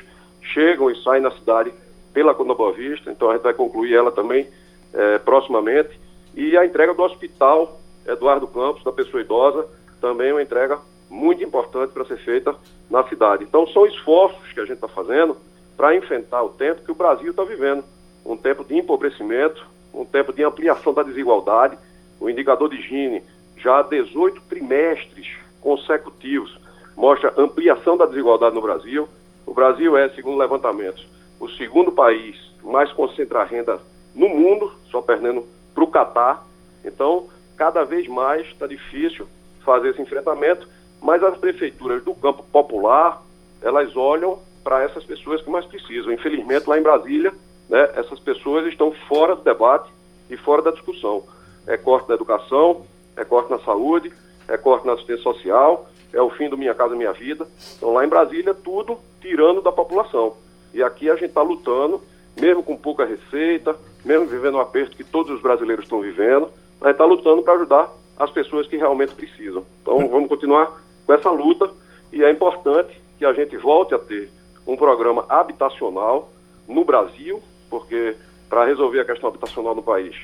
[0.58, 1.72] chegam e saem na cidade
[2.12, 4.47] pela Conde da Boa Vista, então a gente vai concluir ela também
[4.91, 5.99] é, proximamente.
[6.34, 9.68] E a entrega do hospital Eduardo Campos, da pessoa idosa,
[10.01, 10.80] também é uma entrega
[11.12, 12.55] muito importante para ser feita
[12.89, 13.43] na cidade.
[13.43, 15.38] Então, são esforços que a gente está fazendo
[15.76, 17.84] para enfrentar o tempo que o Brasil está vivendo.
[18.26, 21.78] Um tempo de empobrecimento, um tempo de ampliação da desigualdade.
[22.20, 23.22] O indicador de Gini,
[23.58, 25.28] já há 18 trimestres
[25.62, 26.58] consecutivos,
[26.95, 29.08] mostra ampliação da desigualdade no Brasil.
[29.47, 31.07] O Brasil é, segundo levantamentos,
[31.39, 33.79] o segundo país mais concentra renda
[34.13, 36.45] no mundo, só perdendo para o Catar.
[36.83, 39.25] Então, cada vez mais está difícil
[39.63, 40.67] fazer esse enfrentamento,
[41.01, 43.23] mas as prefeituras do campo popular,
[43.61, 46.11] elas olham para essas pessoas que mais precisam.
[46.11, 47.33] Infelizmente, lá em Brasília,
[47.69, 49.89] né, essas pessoas estão fora do debate
[50.29, 51.23] e fora da discussão.
[51.65, 52.85] É corte na educação,
[53.15, 54.11] é corte na saúde,
[54.47, 55.87] é corte na assistência social,
[56.18, 57.47] é o fim do Minha Casa Minha Vida.
[57.78, 60.36] Então, lá em Brasília, tudo tirando da população.
[60.74, 62.01] E aqui a gente está lutando,
[62.39, 66.49] mesmo com pouca receita, mesmo vivendo o aperto que todos os brasileiros estão vivendo,
[66.82, 69.63] a gente está lutando para ajudar as pessoas que realmente precisam.
[69.82, 71.70] Então vamos continuar com essa luta
[72.11, 74.32] e é importante que a gente volte a ter
[74.65, 76.30] um programa habitacional
[76.68, 78.15] no Brasil, porque
[78.49, 80.15] para resolver a questão habitacional no país,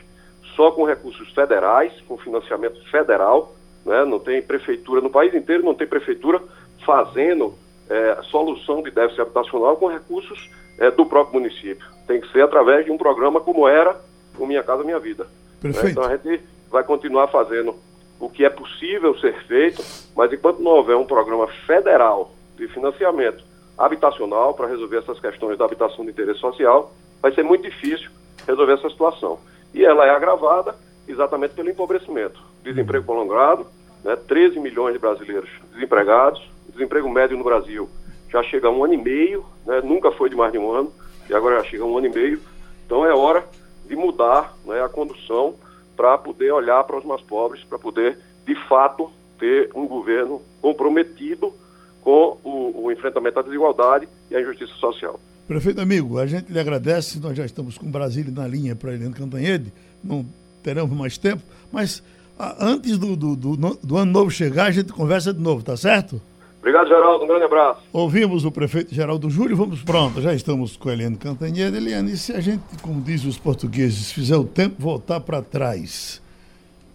[0.56, 3.54] só com recursos federais, com financiamento federal,
[3.86, 4.06] né?
[4.06, 6.42] não tem prefeitura no país inteiro, não tem prefeitura
[6.86, 7.54] fazendo
[7.90, 11.86] é, solução de déficit habitacional com recursos é, do próprio município.
[12.08, 14.00] Tem que ser através de um programa como era
[14.38, 15.28] o Minha Casa Minha Vida.
[15.62, 15.90] Perfeito.
[15.90, 17.76] Então a gente vai continuar fazendo
[18.20, 19.84] o que é possível ser feito,
[20.16, 23.44] mas enquanto não houver um programa federal de financiamento
[23.78, 28.10] habitacional para resolver essas questões da habitação de interesse social, vai ser muito difícil
[28.48, 29.40] resolver essa situação.
[29.74, 30.76] E ela é agravada
[31.08, 32.42] exatamente pelo empobrecimento.
[32.64, 33.68] Desemprego prolongado,
[34.04, 37.90] né, 13 milhões de brasileiros desempregados, desemprego médio no Brasil
[38.34, 40.92] já chega a um ano e meio, né, nunca foi de mais de um ano,
[41.30, 42.40] e agora já chega a um ano e meio.
[42.84, 43.46] Então é hora
[43.88, 45.54] de mudar né, a condução
[45.96, 51.54] para poder olhar para os mais pobres, para poder, de fato, ter um governo comprometido
[52.02, 55.20] com o, o, enfrentamento à desigualdade e à injustiça social.
[55.48, 59.14] Prefeito amigo, a gente lhe agradece, nós já estamos com Brasília na linha para Helena
[59.14, 59.72] Cantanhede,
[60.04, 60.26] não
[60.64, 62.02] teremos mais tempo, mas
[62.40, 65.78] a, antes do, do, do, do ano novo chegar, a gente conversa de novo, tá
[65.78, 66.22] certo?
[66.64, 67.26] Obrigado, Geraldo.
[67.26, 67.82] Um grande abraço.
[67.92, 69.58] Ouvimos o prefeito Geraldo Júlio.
[69.58, 71.76] Vamos pronto, já estamos com a Eliane Cantanhede.
[71.76, 76.22] Eliane, e se a gente, como dizem os portugueses, fizer o tempo voltar para trás,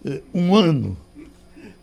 [0.03, 0.97] eh, um ano,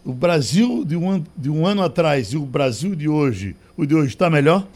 [0.05, 3.95] o Brasil de um, de um ano atrás e o Brasil de hoje, o de
[3.95, 4.67] hoje está melhor?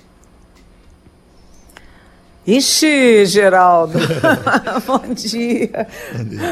[2.47, 3.99] Ixi, Geraldo.
[4.87, 5.87] bom, dia.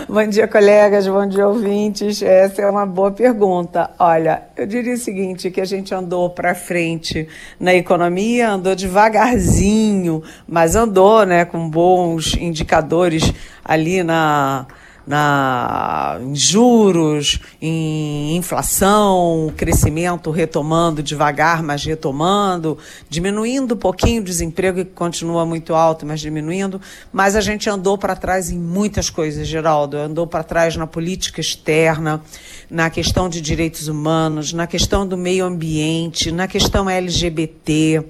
[0.06, 0.46] bom dia.
[0.46, 2.20] Colegas, bom dia, ouvintes.
[2.20, 3.90] Essa é uma boa pergunta.
[3.98, 7.26] Olha, eu diria o seguinte, que a gente andou para frente
[7.58, 13.32] na economia, andou devagarzinho, mas andou, né, com bons indicadores
[13.64, 14.66] ali na
[15.08, 22.76] na, em juros, em inflação, crescimento retomando devagar, mas retomando,
[23.08, 26.78] diminuindo um pouquinho o desemprego, que continua muito alto, mas diminuindo.
[27.10, 29.96] Mas a gente andou para trás em muitas coisas, Geraldo.
[29.96, 32.22] Andou para trás na política externa,
[32.70, 38.04] na questão de direitos humanos, na questão do meio ambiente, na questão LGBT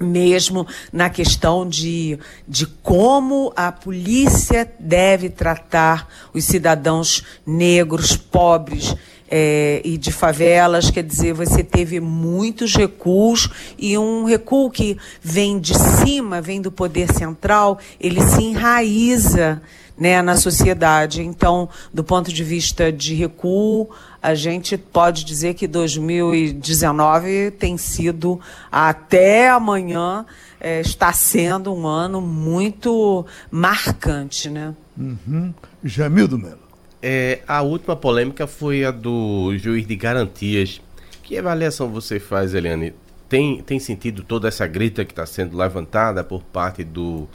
[0.00, 8.94] mesmo na questão de, de como a polícia deve tratar os cidadãos negros, pobres
[9.34, 10.90] é, e de favelas.
[10.90, 16.70] Quer dizer, você teve muitos recuos e um recuo que vem de cima, vem do
[16.70, 19.62] poder central, ele se enraiza
[19.96, 21.22] né, na sociedade.
[21.22, 23.88] Então, do ponto de vista de recuo,
[24.22, 28.38] a gente pode dizer que 2019 tem sido,
[28.70, 30.26] até amanhã,
[30.60, 34.74] é, está sendo um ano muito marcante, né?
[34.96, 35.54] Uhum.
[35.82, 36.61] Jamildo Melo.
[37.02, 40.80] É, a última polêmica foi a do juiz de garantias.
[41.22, 42.94] Que avaliação você faz, Eliane?
[43.28, 47.28] Tem, tem sentido toda essa grita que está sendo levantada por parte do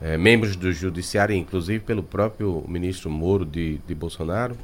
[0.00, 4.56] é, membros do judiciário, inclusive pelo próprio ministro Moro de, de Bolsonaro?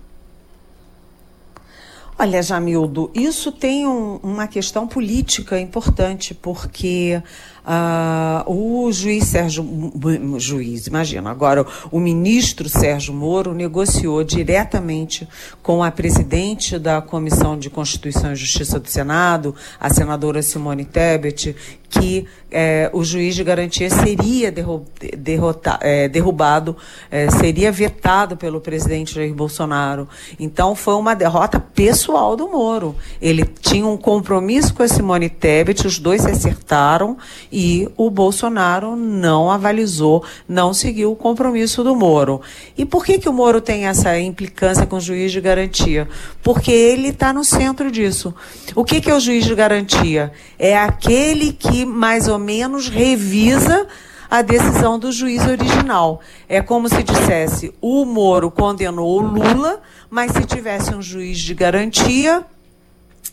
[2.16, 7.20] Olha, Jamildo, isso tem um, uma questão política importante, porque
[7.64, 9.64] uh, o juiz Sérgio.
[10.38, 15.26] Juiz, imagina, agora o ministro Sérgio Moro negociou diretamente
[15.62, 21.56] com a presidente da Comissão de Constituição e Justiça do Senado, a senadora Simone Tebet,
[21.88, 26.76] que é, o juiz de garantia seria derrota, é, derrubado,
[27.10, 30.08] é, seria vetado pelo presidente Jair Bolsonaro.
[30.38, 32.96] Então foi uma derrota pessoal do Moro.
[33.20, 37.16] Ele tinha um compromisso com a Simone Tebet, os dois se acertaram
[37.56, 42.40] e o Bolsonaro não avalizou, não seguiu o compromisso do Moro.
[42.76, 46.08] E por que, que o Moro tem essa implicância com o juiz de garantia?
[46.42, 48.34] Porque ele está no centro disso.
[48.74, 50.32] O que, que é o juiz de garantia?
[50.58, 53.86] É aquele que mais ou menos revisa
[54.28, 56.20] a decisão do juiz original.
[56.48, 59.80] É como se dissesse: o Moro condenou o Lula,
[60.10, 62.44] mas se tivesse um juiz de garantia,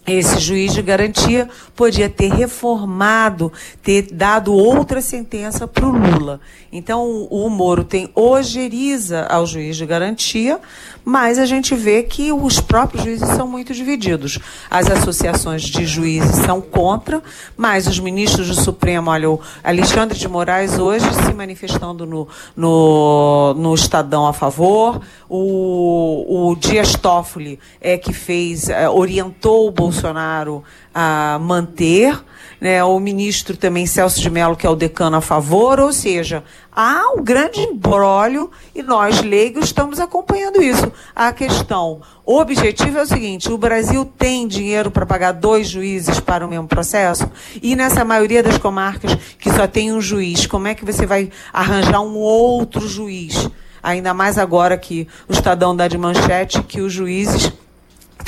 [0.06, 3.52] esse juiz de garantia podia ter reformado,
[3.84, 6.42] ter dado outra sentença para o Lula.
[6.72, 10.60] Então, o, o Moro tem ojeriza ao juiz de garantia,
[11.04, 14.40] mas a gente vê que os próprios juízes são muito divididos.
[14.70, 17.22] As associações de juízes são contra,
[17.58, 23.54] mas os ministros do Supremo, olha, o Alexandre de Moraes hoje se manifestando no, no,
[23.56, 30.64] no Estadão a favor, o, o Dias Toffoli é que fez, é, orientou o Bolsonaro
[30.94, 32.20] a manter
[32.62, 36.44] né, o ministro também Celso de Mello, que é o decano a favor, ou seja,
[36.72, 40.92] há um grande embrólio e nós, leigos, estamos acompanhando isso.
[41.16, 46.46] A questão objetiva é o seguinte: o Brasil tem dinheiro para pagar dois juízes para
[46.46, 47.28] o mesmo processo?
[47.64, 51.32] E nessa maioria das comarcas que só tem um juiz, como é que você vai
[51.52, 53.50] arranjar um outro juiz?
[53.82, 57.52] Ainda mais agora que o Estadão dá de manchete que os juízes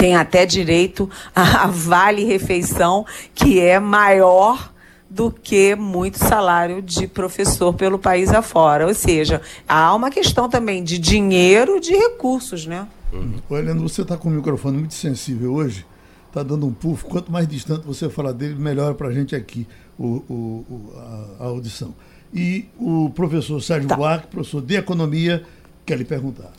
[0.04, 4.74] tem até direito a vale refeição, que é maior
[5.10, 8.86] do que muito salário de professor pelo país afora.
[8.86, 12.86] Ou seja, há uma questão também de dinheiro, de recursos, né?
[13.14, 13.39] Uhum.
[13.49, 15.86] Leandro, você está com o microfone muito sensível hoje,
[16.28, 17.06] está dando um puff.
[17.06, 19.66] Quanto mais distante você falar dele, melhor para a gente aqui
[19.97, 21.95] o, o, a, a, audição.
[22.34, 23.95] E o professor Sérgio tá.
[23.95, 25.45] Buarque, professor de Economia,
[25.86, 26.51] quer lhe perguntar.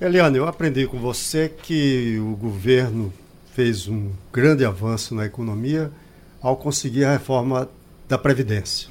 [0.00, 3.12] Eliane, eu aprendi com você que o governo
[3.52, 5.92] fez um grande avanço na economia
[6.40, 7.68] ao conseguir a reforma
[8.08, 8.88] da Previdência,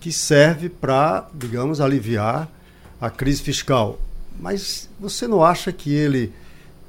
[0.00, 2.50] que serve para, digamos, aliviar
[3.00, 4.00] a crise fiscal.
[4.40, 6.32] Mas você não acha que ele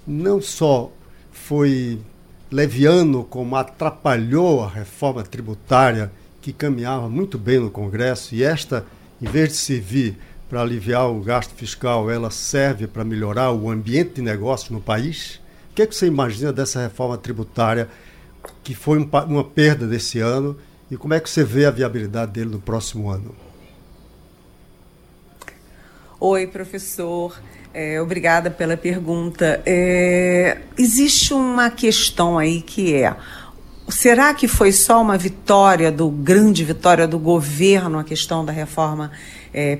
[0.07, 0.91] não só
[1.31, 1.99] foi
[2.51, 8.83] leviano, como atrapalhou a reforma tributária que caminhava muito bem no Congresso e esta,
[9.21, 10.17] em vez de servir
[10.53, 15.41] para aliviar o gasto fiscal, ela serve para melhorar o ambiente de negócio no país?
[15.71, 17.89] O que, é que você imagina dessa reforma tributária
[18.63, 20.55] que foi um, uma perda desse ano
[20.91, 23.33] e como é que você vê a viabilidade dele no próximo ano?
[26.19, 27.35] Oi, professor.
[27.73, 29.59] É, obrigada pela pergunta.
[29.65, 33.15] É, existe uma questão aí que é
[33.89, 39.11] será que foi só uma vitória do grande vitória do governo a questão da reforma
[39.53, 39.75] é?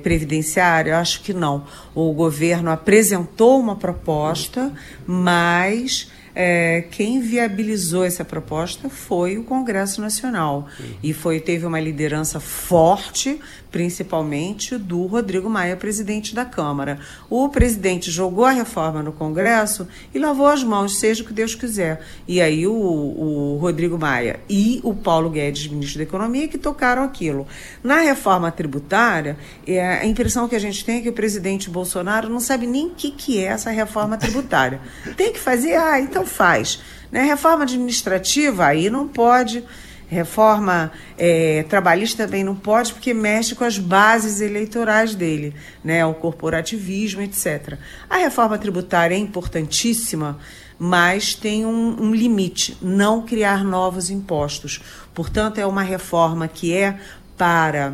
[0.88, 1.66] Eu acho que não.
[1.96, 4.72] O governo apresentou uma proposta,
[5.06, 10.68] mas é, quem viabilizou essa proposta foi o Congresso Nacional.
[11.02, 13.40] E foi, teve uma liderança forte,
[13.74, 17.00] principalmente do Rodrigo Maia, presidente da Câmara.
[17.28, 21.56] O presidente jogou a reforma no Congresso e lavou as mãos, seja o que Deus
[21.56, 22.06] quiser.
[22.28, 27.04] E aí o, o Rodrigo Maia e o Paulo Guedes, ministro da Economia, que tocaram
[27.04, 27.48] aquilo.
[27.84, 32.30] Na reforma tributária, é, a impressão que a gente tem é que o presidente Bolsonaro
[32.30, 34.80] não sabe nem o que, que é essa reforma tributária.
[35.18, 35.78] Tem que fazer?
[35.78, 36.80] Ah, então faz.
[37.12, 37.24] Né?
[37.24, 39.64] Reforma administrativa, aí não pode.
[40.08, 46.06] Reforma é, trabalhista também não pode, porque mexe com as bases eleitorais dele, né?
[46.06, 47.78] o corporativismo, etc.
[48.10, 50.38] A reforma tributária é importantíssima,
[50.78, 54.82] mas tem um, um limite: não criar novos impostos.
[55.14, 57.00] Portanto, é uma reforma que é
[57.38, 57.94] para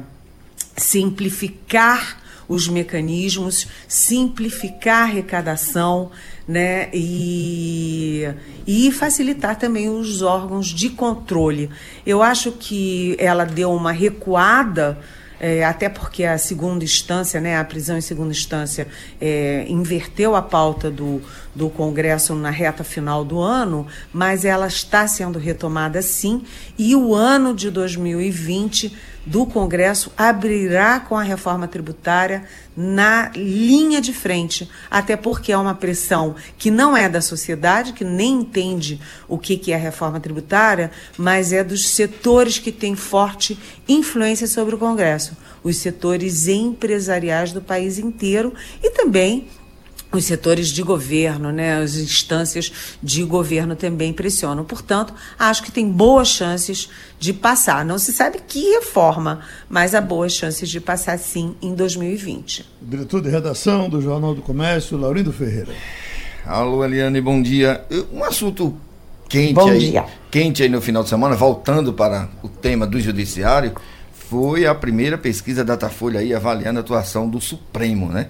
[0.76, 6.12] simplificar os mecanismos, simplificar a arrecadação,
[6.50, 6.90] né?
[6.92, 8.28] E,
[8.66, 11.70] e facilitar também os órgãos de controle.
[12.04, 14.98] Eu acho que ela deu uma recuada.
[15.42, 18.86] É, até porque a segunda instância, né, a prisão em segunda instância,
[19.22, 21.22] é, inverteu a pauta do,
[21.56, 26.44] do Congresso na reta final do ano, mas ela está sendo retomada sim,
[26.78, 28.94] e o ano de 2020
[29.26, 32.44] do Congresso abrirá com a reforma tributária
[32.82, 38.06] na linha de frente, até porque é uma pressão que não é da sociedade, que
[38.06, 43.60] nem entende o que é a reforma tributária, mas é dos setores que têm forte
[43.86, 49.50] influência sobre o Congresso, os setores empresariais do país inteiro e também
[50.12, 54.64] os setores de governo, né, as instâncias de governo também pressionam.
[54.64, 56.90] Portanto, acho que tem boas chances
[57.20, 57.86] de passar.
[57.86, 62.66] Não se sabe que reforma, mas há boas chances de passar sim em 2020.
[62.82, 65.74] diretor de redação do Jornal do Comércio, Laurindo Ferreira.
[66.46, 67.86] Alô, Eliane, bom dia.
[68.12, 68.76] Um assunto
[69.28, 70.06] quente bom aí, dia.
[70.32, 73.76] quente aí no final de semana, voltando para o tema do judiciário,
[74.12, 78.30] foi a primeira pesquisa da Datafolha aí avaliando a atuação do Supremo, né?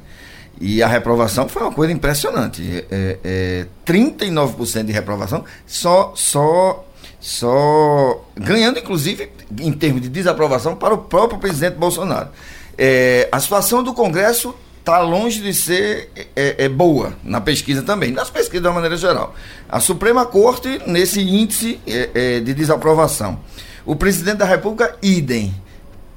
[0.59, 2.85] E a reprovação foi uma coisa impressionante.
[2.91, 6.85] É, é, 39% de reprovação, só, só,
[7.19, 12.29] só ganhando, inclusive, em termos de desaprovação, para o próprio presidente Bolsonaro.
[12.77, 18.11] É, a situação do Congresso está longe de ser é, é, boa na pesquisa também,
[18.11, 19.35] nas pesquisas de uma maneira geral.
[19.69, 23.39] A Suprema Corte, nesse índice é, é, de desaprovação.
[23.85, 25.53] O presidente da República, idem.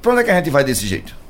[0.01, 1.22] Para onde é que a gente vai desse jeito?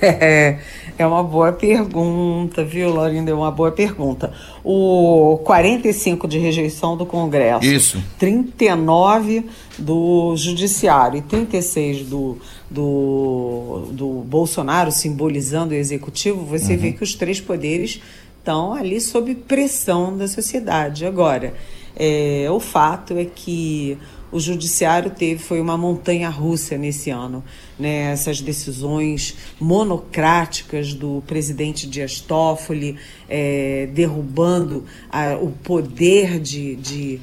[0.00, 0.58] É,
[0.98, 3.30] é uma boa pergunta, viu, Laurinda?
[3.30, 4.32] É uma boa pergunta.
[4.62, 7.64] O 45 de rejeição do Congresso.
[7.64, 8.02] Isso.
[8.18, 9.46] 39
[9.78, 12.38] do Judiciário e 36 do,
[12.70, 16.78] do, do Bolsonaro, simbolizando o Executivo, você uhum.
[16.78, 18.00] vê que os três poderes
[18.38, 21.06] estão ali sob pressão da sociedade.
[21.06, 21.54] Agora,
[21.96, 23.96] é, o fato é que
[24.32, 27.42] o judiciário teve foi uma montanha russa nesse ano.
[27.80, 28.12] Né?
[28.12, 32.96] Essas decisões monocráticas do presidente Dias Toffoli,
[33.28, 37.20] é, derrubando a, o poder de, de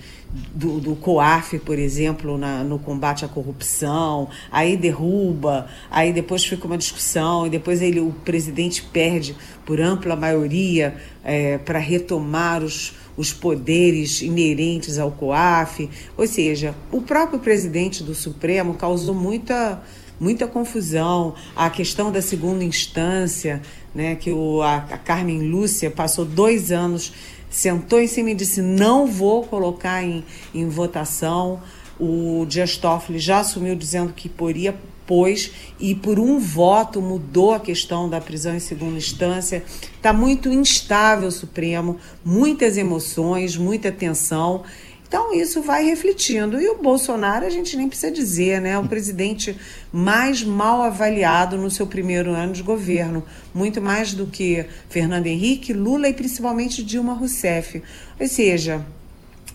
[0.53, 6.65] do, do COAF, por exemplo, na, no combate à corrupção, aí derruba, aí depois fica
[6.67, 9.35] uma discussão, e depois ele, o presidente perde
[9.65, 15.89] por ampla maioria é, para retomar os, os poderes inerentes ao COAF.
[16.17, 19.81] Ou seja, o próprio presidente do Supremo causou muita,
[20.19, 21.33] muita confusão.
[21.55, 23.61] A questão da segunda instância,
[23.93, 27.13] né, que o, a, a Carmen Lúcia passou dois anos,
[27.49, 31.61] sentou em cima e disse: não vou colocar em, em votação.
[31.99, 34.75] O Dias Toffoli já assumiu dizendo que poria
[35.07, 39.63] pôs e por um voto mudou a questão da prisão em segunda instância.
[39.95, 44.63] Está muito instável o Supremo, muitas emoções, muita tensão.
[45.07, 46.59] Então isso vai refletindo.
[46.59, 48.77] E o Bolsonaro, a gente nem precisa dizer, né?
[48.77, 49.57] O presidente
[49.91, 55.71] mais mal avaliado no seu primeiro ano de governo, muito mais do que Fernando Henrique,
[55.71, 57.81] Lula e principalmente Dilma Rousseff.
[58.19, 58.85] Ou seja,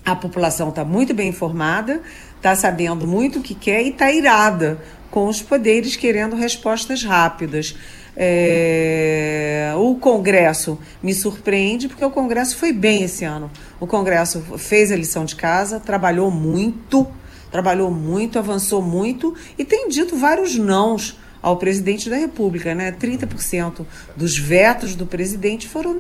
[0.05, 2.01] a população está muito bem informada,
[2.37, 4.81] está sabendo muito o que quer e está irada
[5.11, 7.77] com os poderes querendo respostas rápidas.
[8.17, 13.51] É, o Congresso me surpreende porque o Congresso foi bem esse ano.
[13.81, 17.07] O Congresso fez a lição de casa, trabalhou muito,
[17.51, 22.93] trabalhou muito, avançou muito e tem dito vários nãos ao presidente da República, né?
[22.93, 23.85] 30%
[24.17, 25.99] dos vetos do presidente foram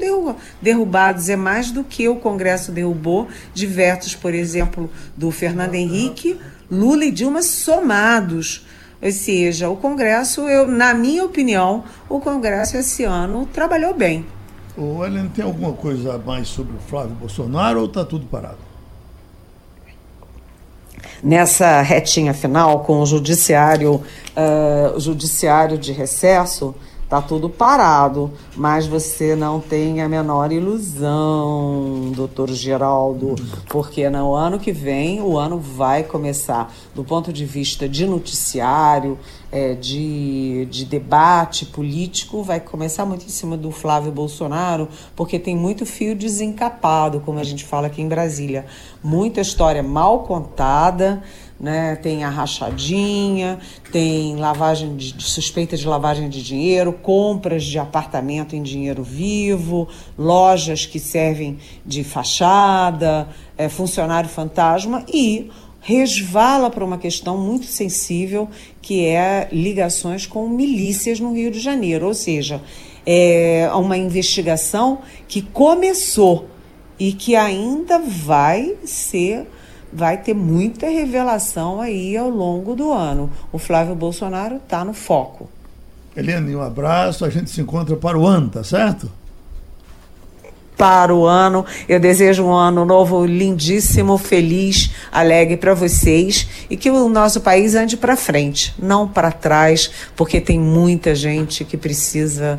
[0.62, 6.38] derrubados, é mais do que o Congresso derrubou de vetos, por exemplo, do Fernando Henrique,
[6.70, 8.64] Lula e Dilma somados.
[9.02, 14.24] Ou seja, o Congresso, eu, na minha opinião, o Congresso esse ano trabalhou bem.
[14.76, 18.58] O Ellen, tem alguma coisa a mais sobre o Flávio Bolsonaro ou está tudo parado?
[21.22, 26.74] Nessa retinha final, com o judiciário, uh, o judiciário de recesso,
[27.12, 33.34] Tá tudo parado, mas você não tem a menor ilusão, doutor Geraldo,
[33.68, 39.18] porque no ano que vem o ano vai começar do ponto de vista de noticiário,
[39.50, 45.54] é, de, de debate político, vai começar muito em cima do Flávio Bolsonaro, porque tem
[45.54, 48.64] muito fio desencapado, como a gente fala aqui em Brasília.
[49.04, 51.22] Muita história mal contada
[51.62, 51.94] né?
[51.94, 53.60] Tem a rachadinha,
[53.92, 59.88] tem lavagem de, suspeita de lavagem de dinheiro, compras de apartamento em dinheiro vivo,
[60.18, 65.48] lojas que servem de fachada, é, funcionário fantasma e
[65.80, 68.48] resvala para uma questão muito sensível
[68.80, 72.60] que é ligações com milícias no Rio de Janeiro, ou seja,
[73.06, 74.98] é uma investigação
[75.28, 76.48] que começou
[76.98, 79.46] e que ainda vai ser
[79.92, 83.30] vai ter muita revelação aí ao longo do ano.
[83.52, 85.48] O Flávio Bolsonaro está no foco.
[86.16, 87.24] Eliane, um abraço.
[87.24, 89.10] A gente se encontra para o ano, tá certo?
[90.76, 96.90] Para o ano, eu desejo um ano novo lindíssimo, feliz, alegre para vocês e que
[96.90, 102.58] o nosso país ande para frente, não para trás, porque tem muita gente que precisa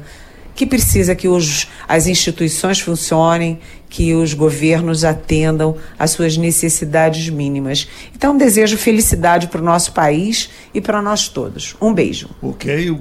[0.56, 3.60] que precisa que os, as instituições funcionem,
[3.94, 7.88] que os governos atendam às suas necessidades mínimas.
[8.16, 11.76] Então, desejo felicidade para o nosso país e para nós todos.
[11.80, 12.28] Um beijo.
[12.42, 13.00] Ok, uh,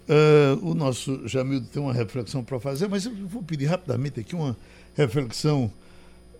[0.60, 4.54] o nosso Jamildo tem uma reflexão para fazer, mas eu vou pedir rapidamente aqui uma
[4.94, 5.72] reflexão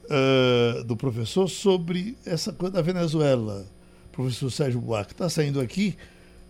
[0.05, 3.65] uh, do professor sobre essa coisa da Venezuela.
[4.13, 5.97] Professor Sérgio Buarque está saindo aqui,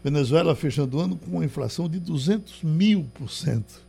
[0.02, 3.80] Venezuela fechando o ano com uma inflação de 200 mil por cento.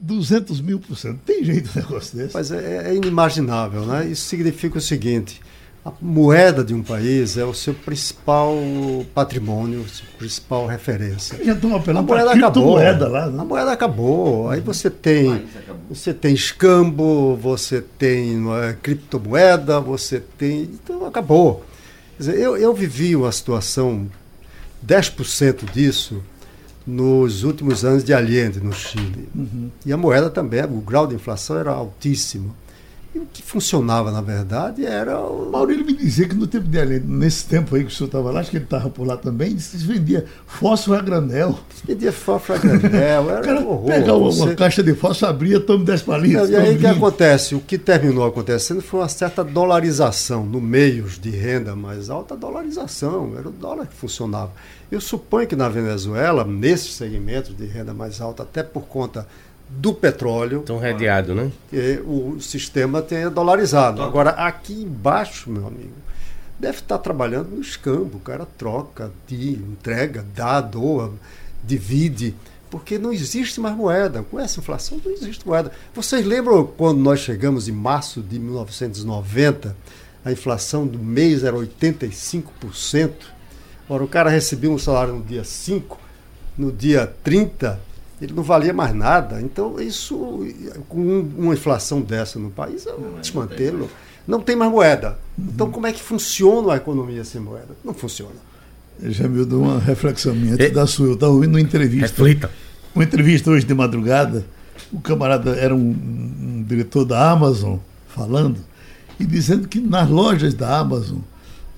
[0.00, 1.18] 200 mil por cento.
[1.24, 2.34] Tem jeito um negócio desse?
[2.34, 4.06] Mas é, é, inimaginável, né?
[4.06, 5.40] Isso significa o seguinte:
[5.84, 8.54] a moeda de um país é o seu principal
[9.14, 11.42] patrimônio, sua principal referência.
[11.44, 12.72] Já estão apelando a moeda acabou.
[12.72, 13.40] Moeda lá, né?
[13.40, 14.50] A moeda acabou.
[14.50, 15.46] Aí você tem,
[15.88, 20.62] você tem escambo, você tem é, criptomoeda, você tem.
[20.62, 21.64] Então acabou.
[22.16, 24.08] Quer dizer, eu, eu vivi uma situação,
[24.86, 26.22] 10% disso
[26.88, 29.28] nos últimos anos de Allende, no Chile.
[29.34, 29.70] Uhum.
[29.84, 32.56] E a moeda também, o grau de inflação era altíssimo.
[33.14, 35.18] E o que funcionava, na verdade, era.
[35.18, 35.50] O...
[35.50, 38.30] Maurílio me dizia que no tempo de Allende, nesse tempo aí que o senhor estava
[38.30, 41.58] lá, acho que ele estava por lá também, se vendia fósforo a granel.
[41.86, 43.86] Vendia fósforo a granel, era cara um horror.
[43.86, 44.42] Pegava você...
[44.42, 46.50] uma caixa de fósforo, abria, tome 10 palitos.
[46.50, 47.54] E aí o que acontece?
[47.54, 53.32] O que terminou acontecendo foi uma certa dolarização no meios de renda mais alta, dolarização.
[53.38, 54.52] Era o dólar que funcionava.
[54.90, 59.26] Eu suponho que na Venezuela, nesses segmentos de renda mais alta, até por conta
[59.68, 60.62] do petróleo.
[60.62, 61.50] Tão redeado, né?
[62.04, 64.02] o sistema tenha dolarizado.
[64.02, 65.94] Agora, aqui embaixo, meu amigo,
[66.58, 68.16] deve estar trabalhando no escambo.
[68.16, 71.12] O cara troca, entrega, dá, doa,
[71.62, 72.34] divide.
[72.70, 74.22] Porque não existe mais moeda.
[74.22, 75.72] Com essa inflação não existe moeda.
[75.94, 79.76] Vocês lembram quando nós chegamos em março de 1990?
[80.24, 83.12] A inflação do mês era 85%.
[83.88, 85.98] Ora, o cara recebia um salário no dia 5,
[86.58, 87.80] no dia 30,
[88.20, 89.40] ele não valia mais nada.
[89.40, 90.46] Então, isso,
[90.88, 93.88] com uma inflação dessa no país, é um desmantelo.
[94.26, 95.18] Não tem mais moeda.
[95.38, 97.76] Então, como é que funciona a economia sem moeda?
[97.84, 98.34] Não funciona.
[99.02, 101.06] Jamildo, uma reflexão minha antes da sua.
[101.06, 102.08] Eu estava ouvindo uma entrevista.
[102.08, 102.50] Reflita.
[102.94, 104.44] Uma entrevista hoje de madrugada.
[104.92, 108.58] O camarada era um, um diretor da Amazon falando
[109.20, 111.18] e dizendo que nas lojas da Amazon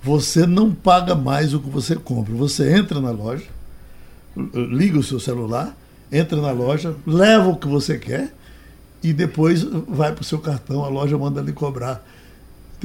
[0.03, 2.35] você não paga mais o que você compra.
[2.35, 3.45] Você entra na loja,
[4.55, 5.77] liga o seu celular,
[6.13, 8.33] entra na loja, leva o que você quer
[9.03, 12.05] e depois vai para o seu cartão, a loja manda lhe cobrar.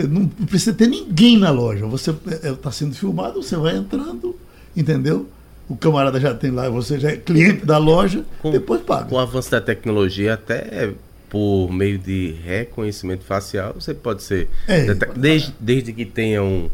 [0.09, 1.85] Não precisa ter ninguém na loja.
[1.85, 4.35] Você está é, sendo filmado, você vai entrando,
[4.75, 5.27] entendeu?
[5.69, 9.05] O camarada já tem lá, você já é cliente da loja, com, depois paga.
[9.05, 10.93] Com o avanço da tecnologia, até
[11.29, 14.49] por meio de reconhecimento facial, você pode ser.
[14.67, 16.69] É, desde, desde que tenha um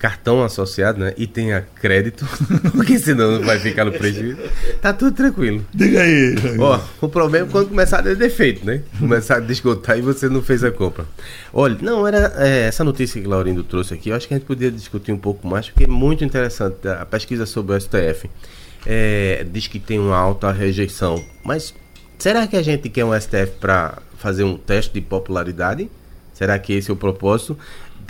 [0.00, 1.12] cartão associado, né?
[1.16, 2.26] E tenha crédito,
[2.72, 4.38] porque senão não vai ficar no prejuízo.
[4.80, 5.64] Tá tudo tranquilo.
[5.74, 6.34] Diga aí.
[6.58, 8.80] Ó, o problema é quando começar a ter defeito, né?
[8.98, 11.04] Começar a descontar e você não fez a compra.
[11.52, 14.38] Olha, não, era é, essa notícia que o Laurindo trouxe aqui, eu acho que a
[14.38, 18.30] gente podia discutir um pouco mais, porque é muito interessante a pesquisa sobre o STF.
[18.86, 21.74] É, diz que tem uma alta rejeição, mas
[22.18, 25.90] será que a gente quer um STF para fazer um teste de popularidade?
[26.32, 27.58] Será que esse é o propósito?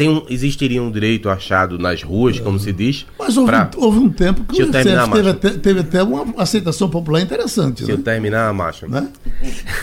[0.00, 3.04] Tem um, existiria um direito achado nas ruas, como se diz.
[3.18, 3.70] Mas houve, pra...
[3.76, 7.84] houve um tempo que o teve até, teve até uma aceitação popular interessante.
[7.84, 7.92] Se né?
[7.92, 8.88] eu terminar, macho.
[8.88, 9.06] Né?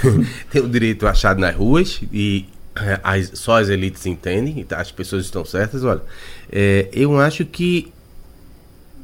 [0.49, 5.23] tem o direito achado nas ruas e é, as, só as elites entendem, as pessoas
[5.23, 5.83] estão certas.
[5.83, 6.01] Olha,
[6.51, 7.93] é, eu acho que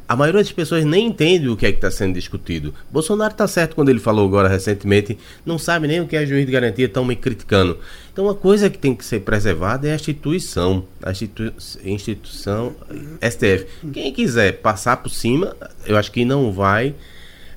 [0.08, 2.74] a maioria das pessoas nem entende o que é que está sendo discutido.
[2.92, 6.46] Bolsonaro está certo quando ele falou agora recentemente, não sabe nem o que é juiz
[6.46, 7.78] de garantia, estão me criticando.
[8.12, 11.52] Então, uma coisa que tem que ser preservada é a instituição, a institu
[11.84, 12.76] instituição
[13.22, 13.66] STF.
[13.92, 16.94] Quem quiser passar por cima, eu acho que não vai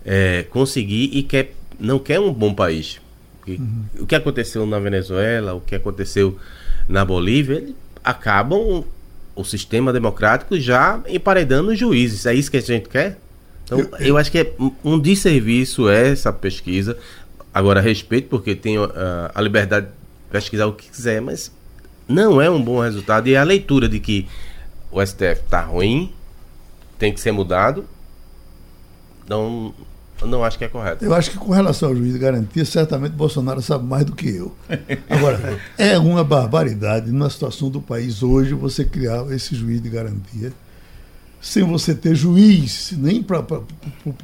[0.04, 3.00] é, conseguir e quer, não quer um bom país.
[3.46, 3.84] Uhum.
[4.00, 6.38] O que aconteceu na Venezuela, o que aconteceu
[6.88, 7.68] na Bolívia,
[8.02, 8.84] acabam
[9.36, 12.24] o sistema democrático já emparedando os juízes.
[12.26, 13.18] É isso que a gente quer?
[13.64, 16.96] Então, eu, eu acho que é um desserviço essa pesquisa.
[17.52, 18.90] Agora, respeito, porque tem uh,
[19.34, 19.92] a liberdade de
[20.30, 21.52] pesquisar o que quiser, mas
[22.08, 23.28] não é um bom resultado.
[23.28, 24.26] E a leitura de que
[24.90, 26.12] o STF está ruim,
[26.98, 27.84] tem que ser mudado,
[29.28, 29.74] não,
[30.20, 31.04] Eu não acho que é correto.
[31.04, 34.28] Eu acho que com relação ao juiz de garantia, certamente Bolsonaro sabe mais do que
[34.28, 34.54] eu.
[35.10, 40.52] Agora, é uma barbaridade na situação do país hoje você criar esse juiz de garantia
[41.40, 43.40] sem você ter juiz, nem para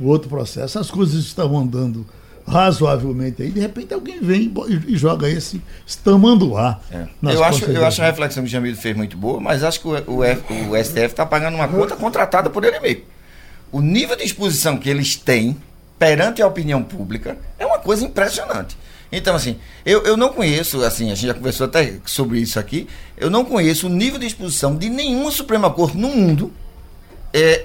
[0.00, 0.78] o outro processo.
[0.78, 2.06] As coisas estavam andando
[2.46, 4.52] razoavelmente aí, de repente alguém vem
[4.88, 5.62] e, joga esse
[6.02, 6.80] tamanduá.
[6.90, 7.06] É.
[7.22, 9.86] Eu, acho, eu acho a reflexão que o Jamil fez muito boa, mas acho que
[9.86, 10.20] o, o,
[10.70, 13.02] o STF está pagando uma conta contratada por ele mesmo.
[13.70, 15.56] O nível de exposição que eles têm
[16.02, 18.76] perante a opinião pública é uma coisa impressionante.
[19.12, 22.88] Então, assim, eu, eu não conheço, assim, a gente já conversou até sobre isso aqui,
[23.16, 26.52] eu não conheço o nível de exposição de nenhuma Suprema Corte no mundo
[27.32, 27.62] é,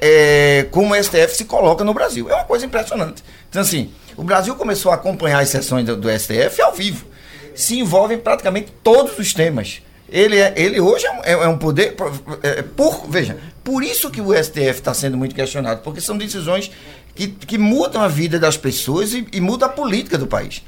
[0.59, 2.29] é, como o STF se coloca no Brasil.
[2.29, 3.23] É uma coisa impressionante.
[3.49, 7.07] Então, assim, o Brasil começou a acompanhar as sessões do, do STF ao vivo.
[7.55, 9.81] Se envolve em praticamente todos os temas.
[10.07, 11.95] Ele, é, ele hoje é, é, é um poder.
[12.43, 16.71] É, por, veja, por isso que o STF está sendo muito questionado, porque são decisões
[17.18, 20.61] que, que mudam a vida das pessoas e, e mudam a política do país.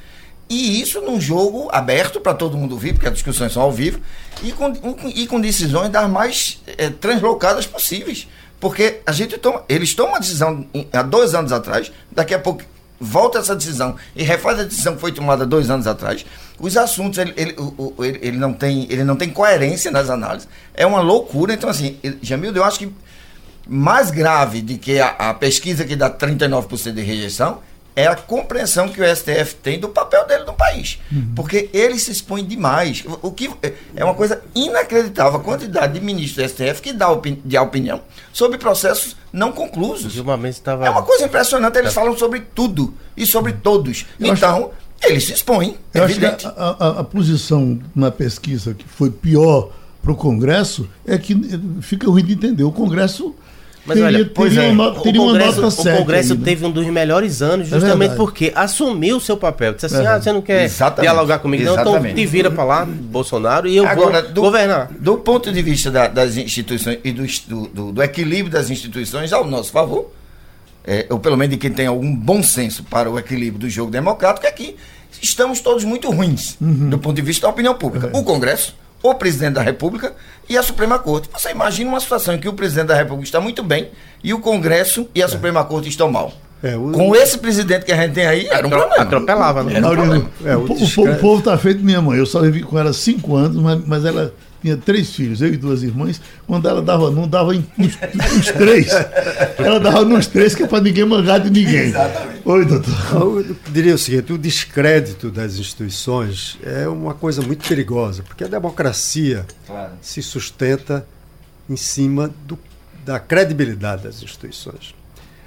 [0.50, 4.00] E isso num jogo aberto para todo mundo ouvir, porque as discussões são ao vivo,
[4.41, 4.74] e com,
[5.14, 8.28] e com decisões das mais é, translocadas possíveis.
[8.60, 12.64] Porque a gente toma, eles tomam uma decisão há dois anos atrás, daqui a pouco
[13.00, 16.26] volta essa decisão e refaz a decisão que foi tomada dois anos atrás.
[16.60, 17.56] Os assuntos, ele, ele,
[18.00, 20.50] ele, ele, não, tem, ele não tem coerência nas análises.
[20.74, 21.54] É uma loucura.
[21.54, 22.91] Então, assim, Jamildo, eu acho que
[23.70, 27.59] mais grave do que a, a pesquisa que dá 39% de rejeição
[27.95, 30.99] é a compreensão que o STF tem do papel dele no país.
[31.11, 31.34] Uhum.
[31.36, 33.03] Porque ele se expõe demais.
[33.22, 33.49] O que
[33.93, 38.01] é uma coisa inacreditável a quantidade de ministros do STF que dá opini de opinião
[38.32, 40.15] sobre processos não conclusos.
[40.47, 40.86] Estava...
[40.86, 44.05] É uma coisa impressionante, eles falam sobre tudo e sobre todos.
[44.17, 45.09] Eu então, acho...
[45.11, 45.78] eles se expõem.
[45.93, 50.89] Eu acho que a, a, a posição na pesquisa que foi pior para o Congresso
[51.05, 51.36] é que
[51.82, 52.63] fica ruim de entender.
[52.63, 53.36] O Congresso
[53.86, 56.45] mas teria, olha, pois teria é, uma, teria o Congresso, uma o Congresso aí, né?
[56.45, 59.73] teve um dos melhores anos é justamente é porque assumiu o seu papel.
[59.73, 60.07] Disse assim: é.
[60.07, 61.01] ah, você não quer Exatamente.
[61.01, 64.91] dialogar comigo, não, então te vira para lá, Bolsonaro, e eu Agora, vou do, governar.
[64.99, 67.25] Do ponto de vista da, das instituições e do,
[67.67, 70.11] do, do, equilíbrio das instituições ao nosso favor,
[70.86, 73.91] é, ou pelo menos de quem tem algum bom senso para o equilíbrio do jogo
[73.91, 74.75] democrático, é que
[75.21, 76.89] estamos todos muito ruins uhum.
[76.89, 78.11] do ponto de vista da opinião pública.
[78.13, 78.17] É.
[78.17, 80.14] O Congresso o presidente da República
[80.47, 81.30] e a Suprema Corte.
[81.32, 83.89] Você imagina uma situação em que o presidente da República está muito bem
[84.24, 85.28] e o Congresso e a é.
[85.28, 86.34] Suprema Corte estão mal.
[86.62, 86.91] É, o...
[86.91, 88.95] Com esse presidente que a gente tem aí, era um problema.
[88.97, 89.76] Atropelava, né?
[89.76, 90.30] Era um problema.
[90.43, 92.18] É, o, o, o, povo está feito minha mãe.
[92.18, 95.57] Eu só vivi com ela cinco anos, mas, mas ela tinha três filhos, eu e
[95.57, 96.22] duas irmãs.
[96.45, 98.89] Quando ela dava não dava nos, nos três.
[99.57, 101.89] Ela dava nos três, que é para ninguém manjar de ninguém.
[101.89, 102.41] Exatamente.
[102.45, 102.93] Oi, doutor.
[103.14, 108.47] Eu diria o seguinte: o descrédito das instituições é uma coisa muito perigosa, porque a
[108.47, 109.93] democracia claro.
[110.01, 111.05] se sustenta
[111.70, 112.57] em cima do,
[113.05, 114.95] da credibilidade das instituições.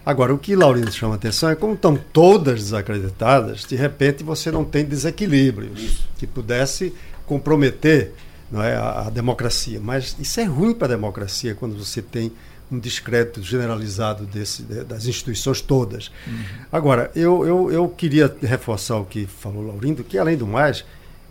[0.04, 4.50] Agora, o que Laurindo chama a atenção é como estão todas desacreditadas, de repente você
[4.50, 6.08] não tem desequilíbrios Isso.
[6.18, 6.92] que pudesse
[7.24, 8.12] comprometer
[8.52, 9.80] não é, a, a democracia.
[9.82, 12.30] Mas isso é ruim para a democracia quando você tem
[12.70, 16.10] um descrédito generalizado desse, das instituições todas.
[16.26, 16.44] Uhum.
[16.70, 20.84] Agora, eu, eu, eu queria reforçar o que falou Laurindo, que além do mais,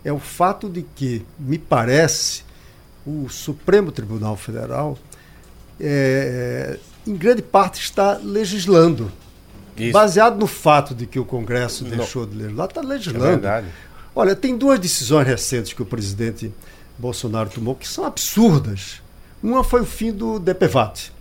[0.04, 2.44] é o fato de que, me parece,
[3.04, 4.96] o Supremo Tribunal Federal,
[5.80, 9.10] é, em grande parte, está legislando.
[9.76, 9.92] Isso.
[9.92, 11.96] Baseado no fato de que o Congresso Não.
[11.96, 13.26] deixou de legislar, está legislando.
[13.26, 13.66] É verdade.
[14.14, 16.52] Olha, tem duas decisões recentes que o presidente
[16.98, 19.00] Bolsonaro tomou que são absurdas.
[19.42, 21.12] Uma foi o fim do DPVAT,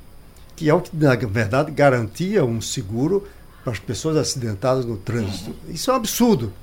[0.55, 3.28] que é o que, na verdade, garantia um seguro
[3.63, 5.55] para as pessoas acidentadas no trânsito.
[5.67, 6.53] Isso é um absurdo,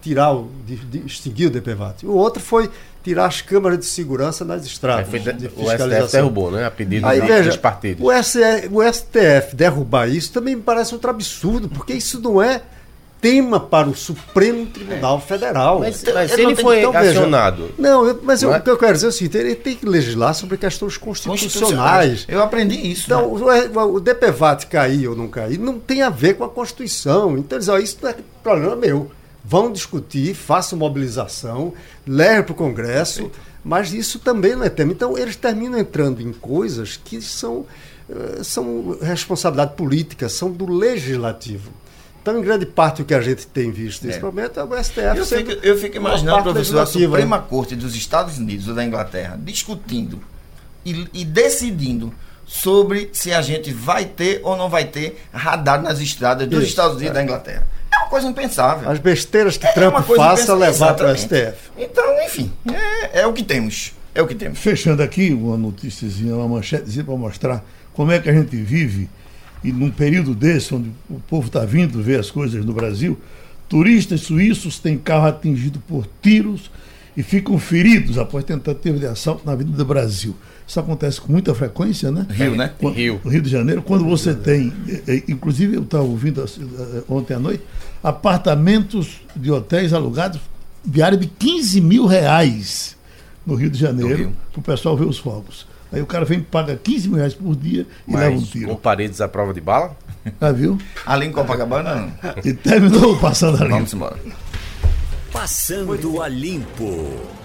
[0.00, 2.06] tirar o, de, de extinguir o DPVAT.
[2.06, 2.70] O outro foi
[3.02, 5.12] tirar as câmaras de segurança nas estradas.
[5.12, 6.66] É, de, de o STF derrubou, né?
[6.66, 8.04] A pedido Aí, veja, dos partidos.
[8.04, 12.62] O, o STF derrubar isso também me parece outro absurdo, porque isso não é
[13.20, 15.20] tema para o Supremo Tribunal é.
[15.20, 15.80] Federal.
[15.80, 17.62] Mas, mas se ele foi então, acionado.
[17.62, 18.58] Veja, não, mas eu, é?
[18.58, 22.24] o que eu quero dizer é o seguinte: ele tem que legislar sobre questões constitucionais.
[22.26, 23.04] Eu aprendi isso.
[23.06, 23.70] Então, né?
[23.74, 27.36] o, o DPVAT cair ou não cair não tem a ver com a Constituição.
[27.36, 29.10] Então, eles, ó, isso não é problema meu.
[29.44, 31.72] Vão discutir, façam mobilização,
[32.06, 33.40] leve para o Congresso, Perfeito.
[33.64, 34.92] mas isso também não é tema.
[34.92, 37.64] Então, eles terminam entrando em coisas que são,
[38.08, 41.72] eh, são responsabilidade política, são do legislativo.
[42.22, 44.22] Então, em grande parte, o que a gente tem visto nesse é.
[44.22, 45.16] momento é o STF.
[45.16, 47.44] Eu fico, eu fico imaginando, professor, a Suprema né?
[47.48, 50.20] Corte dos Estados Unidos ou da Inglaterra discutindo
[50.84, 52.12] e, e, decidindo
[52.46, 56.68] sobre se a gente vai ter ou não vai ter radar nas estradas dos Isso,
[56.68, 57.14] Estados Unidos e é.
[57.14, 57.66] da Inglaterra.
[57.92, 58.90] É uma coisa impensável.
[58.90, 61.70] As besteiras que é Trump faça levar para o STF.
[61.78, 63.94] Então, enfim, é, é, o que temos.
[64.14, 64.58] É o que temos.
[64.58, 67.64] Fechando aqui uma notíciazinha, uma manchetezinha para mostrar
[67.94, 69.08] como é que a gente vive
[69.62, 73.18] e num período desse, onde o povo está vindo ver as coisas no Brasil,
[73.68, 76.70] turistas suíços têm carro atingido por tiros
[77.16, 80.34] e ficam feridos após tentativa de assalto na Avenida do Brasil.
[80.66, 82.26] Isso acontece com muita frequência, né?
[82.30, 82.72] Rio, né?
[82.78, 83.20] Quando, Rio.
[83.24, 87.38] Rio de Janeiro, quando você tem, eh, eh, inclusive eu estava ouvindo eh, ontem à
[87.40, 87.62] noite,
[88.02, 90.40] apartamentos de hotéis alugados
[90.84, 92.96] de área de 15 mil reais
[93.44, 95.66] no Rio de Janeiro, para o pessoal ver os fogos.
[95.92, 98.44] Aí o cara vem e paga 15 mil reais por dia e leva um Mas
[98.44, 98.76] com tiro.
[98.76, 99.96] paredes à prova de bala?
[100.40, 100.78] Já viu?
[101.06, 102.12] Ali em Copacabana, não.
[102.44, 103.70] E terminou passando ali.
[103.70, 104.16] Vamos embora.
[105.32, 107.39] Passando a Limpo.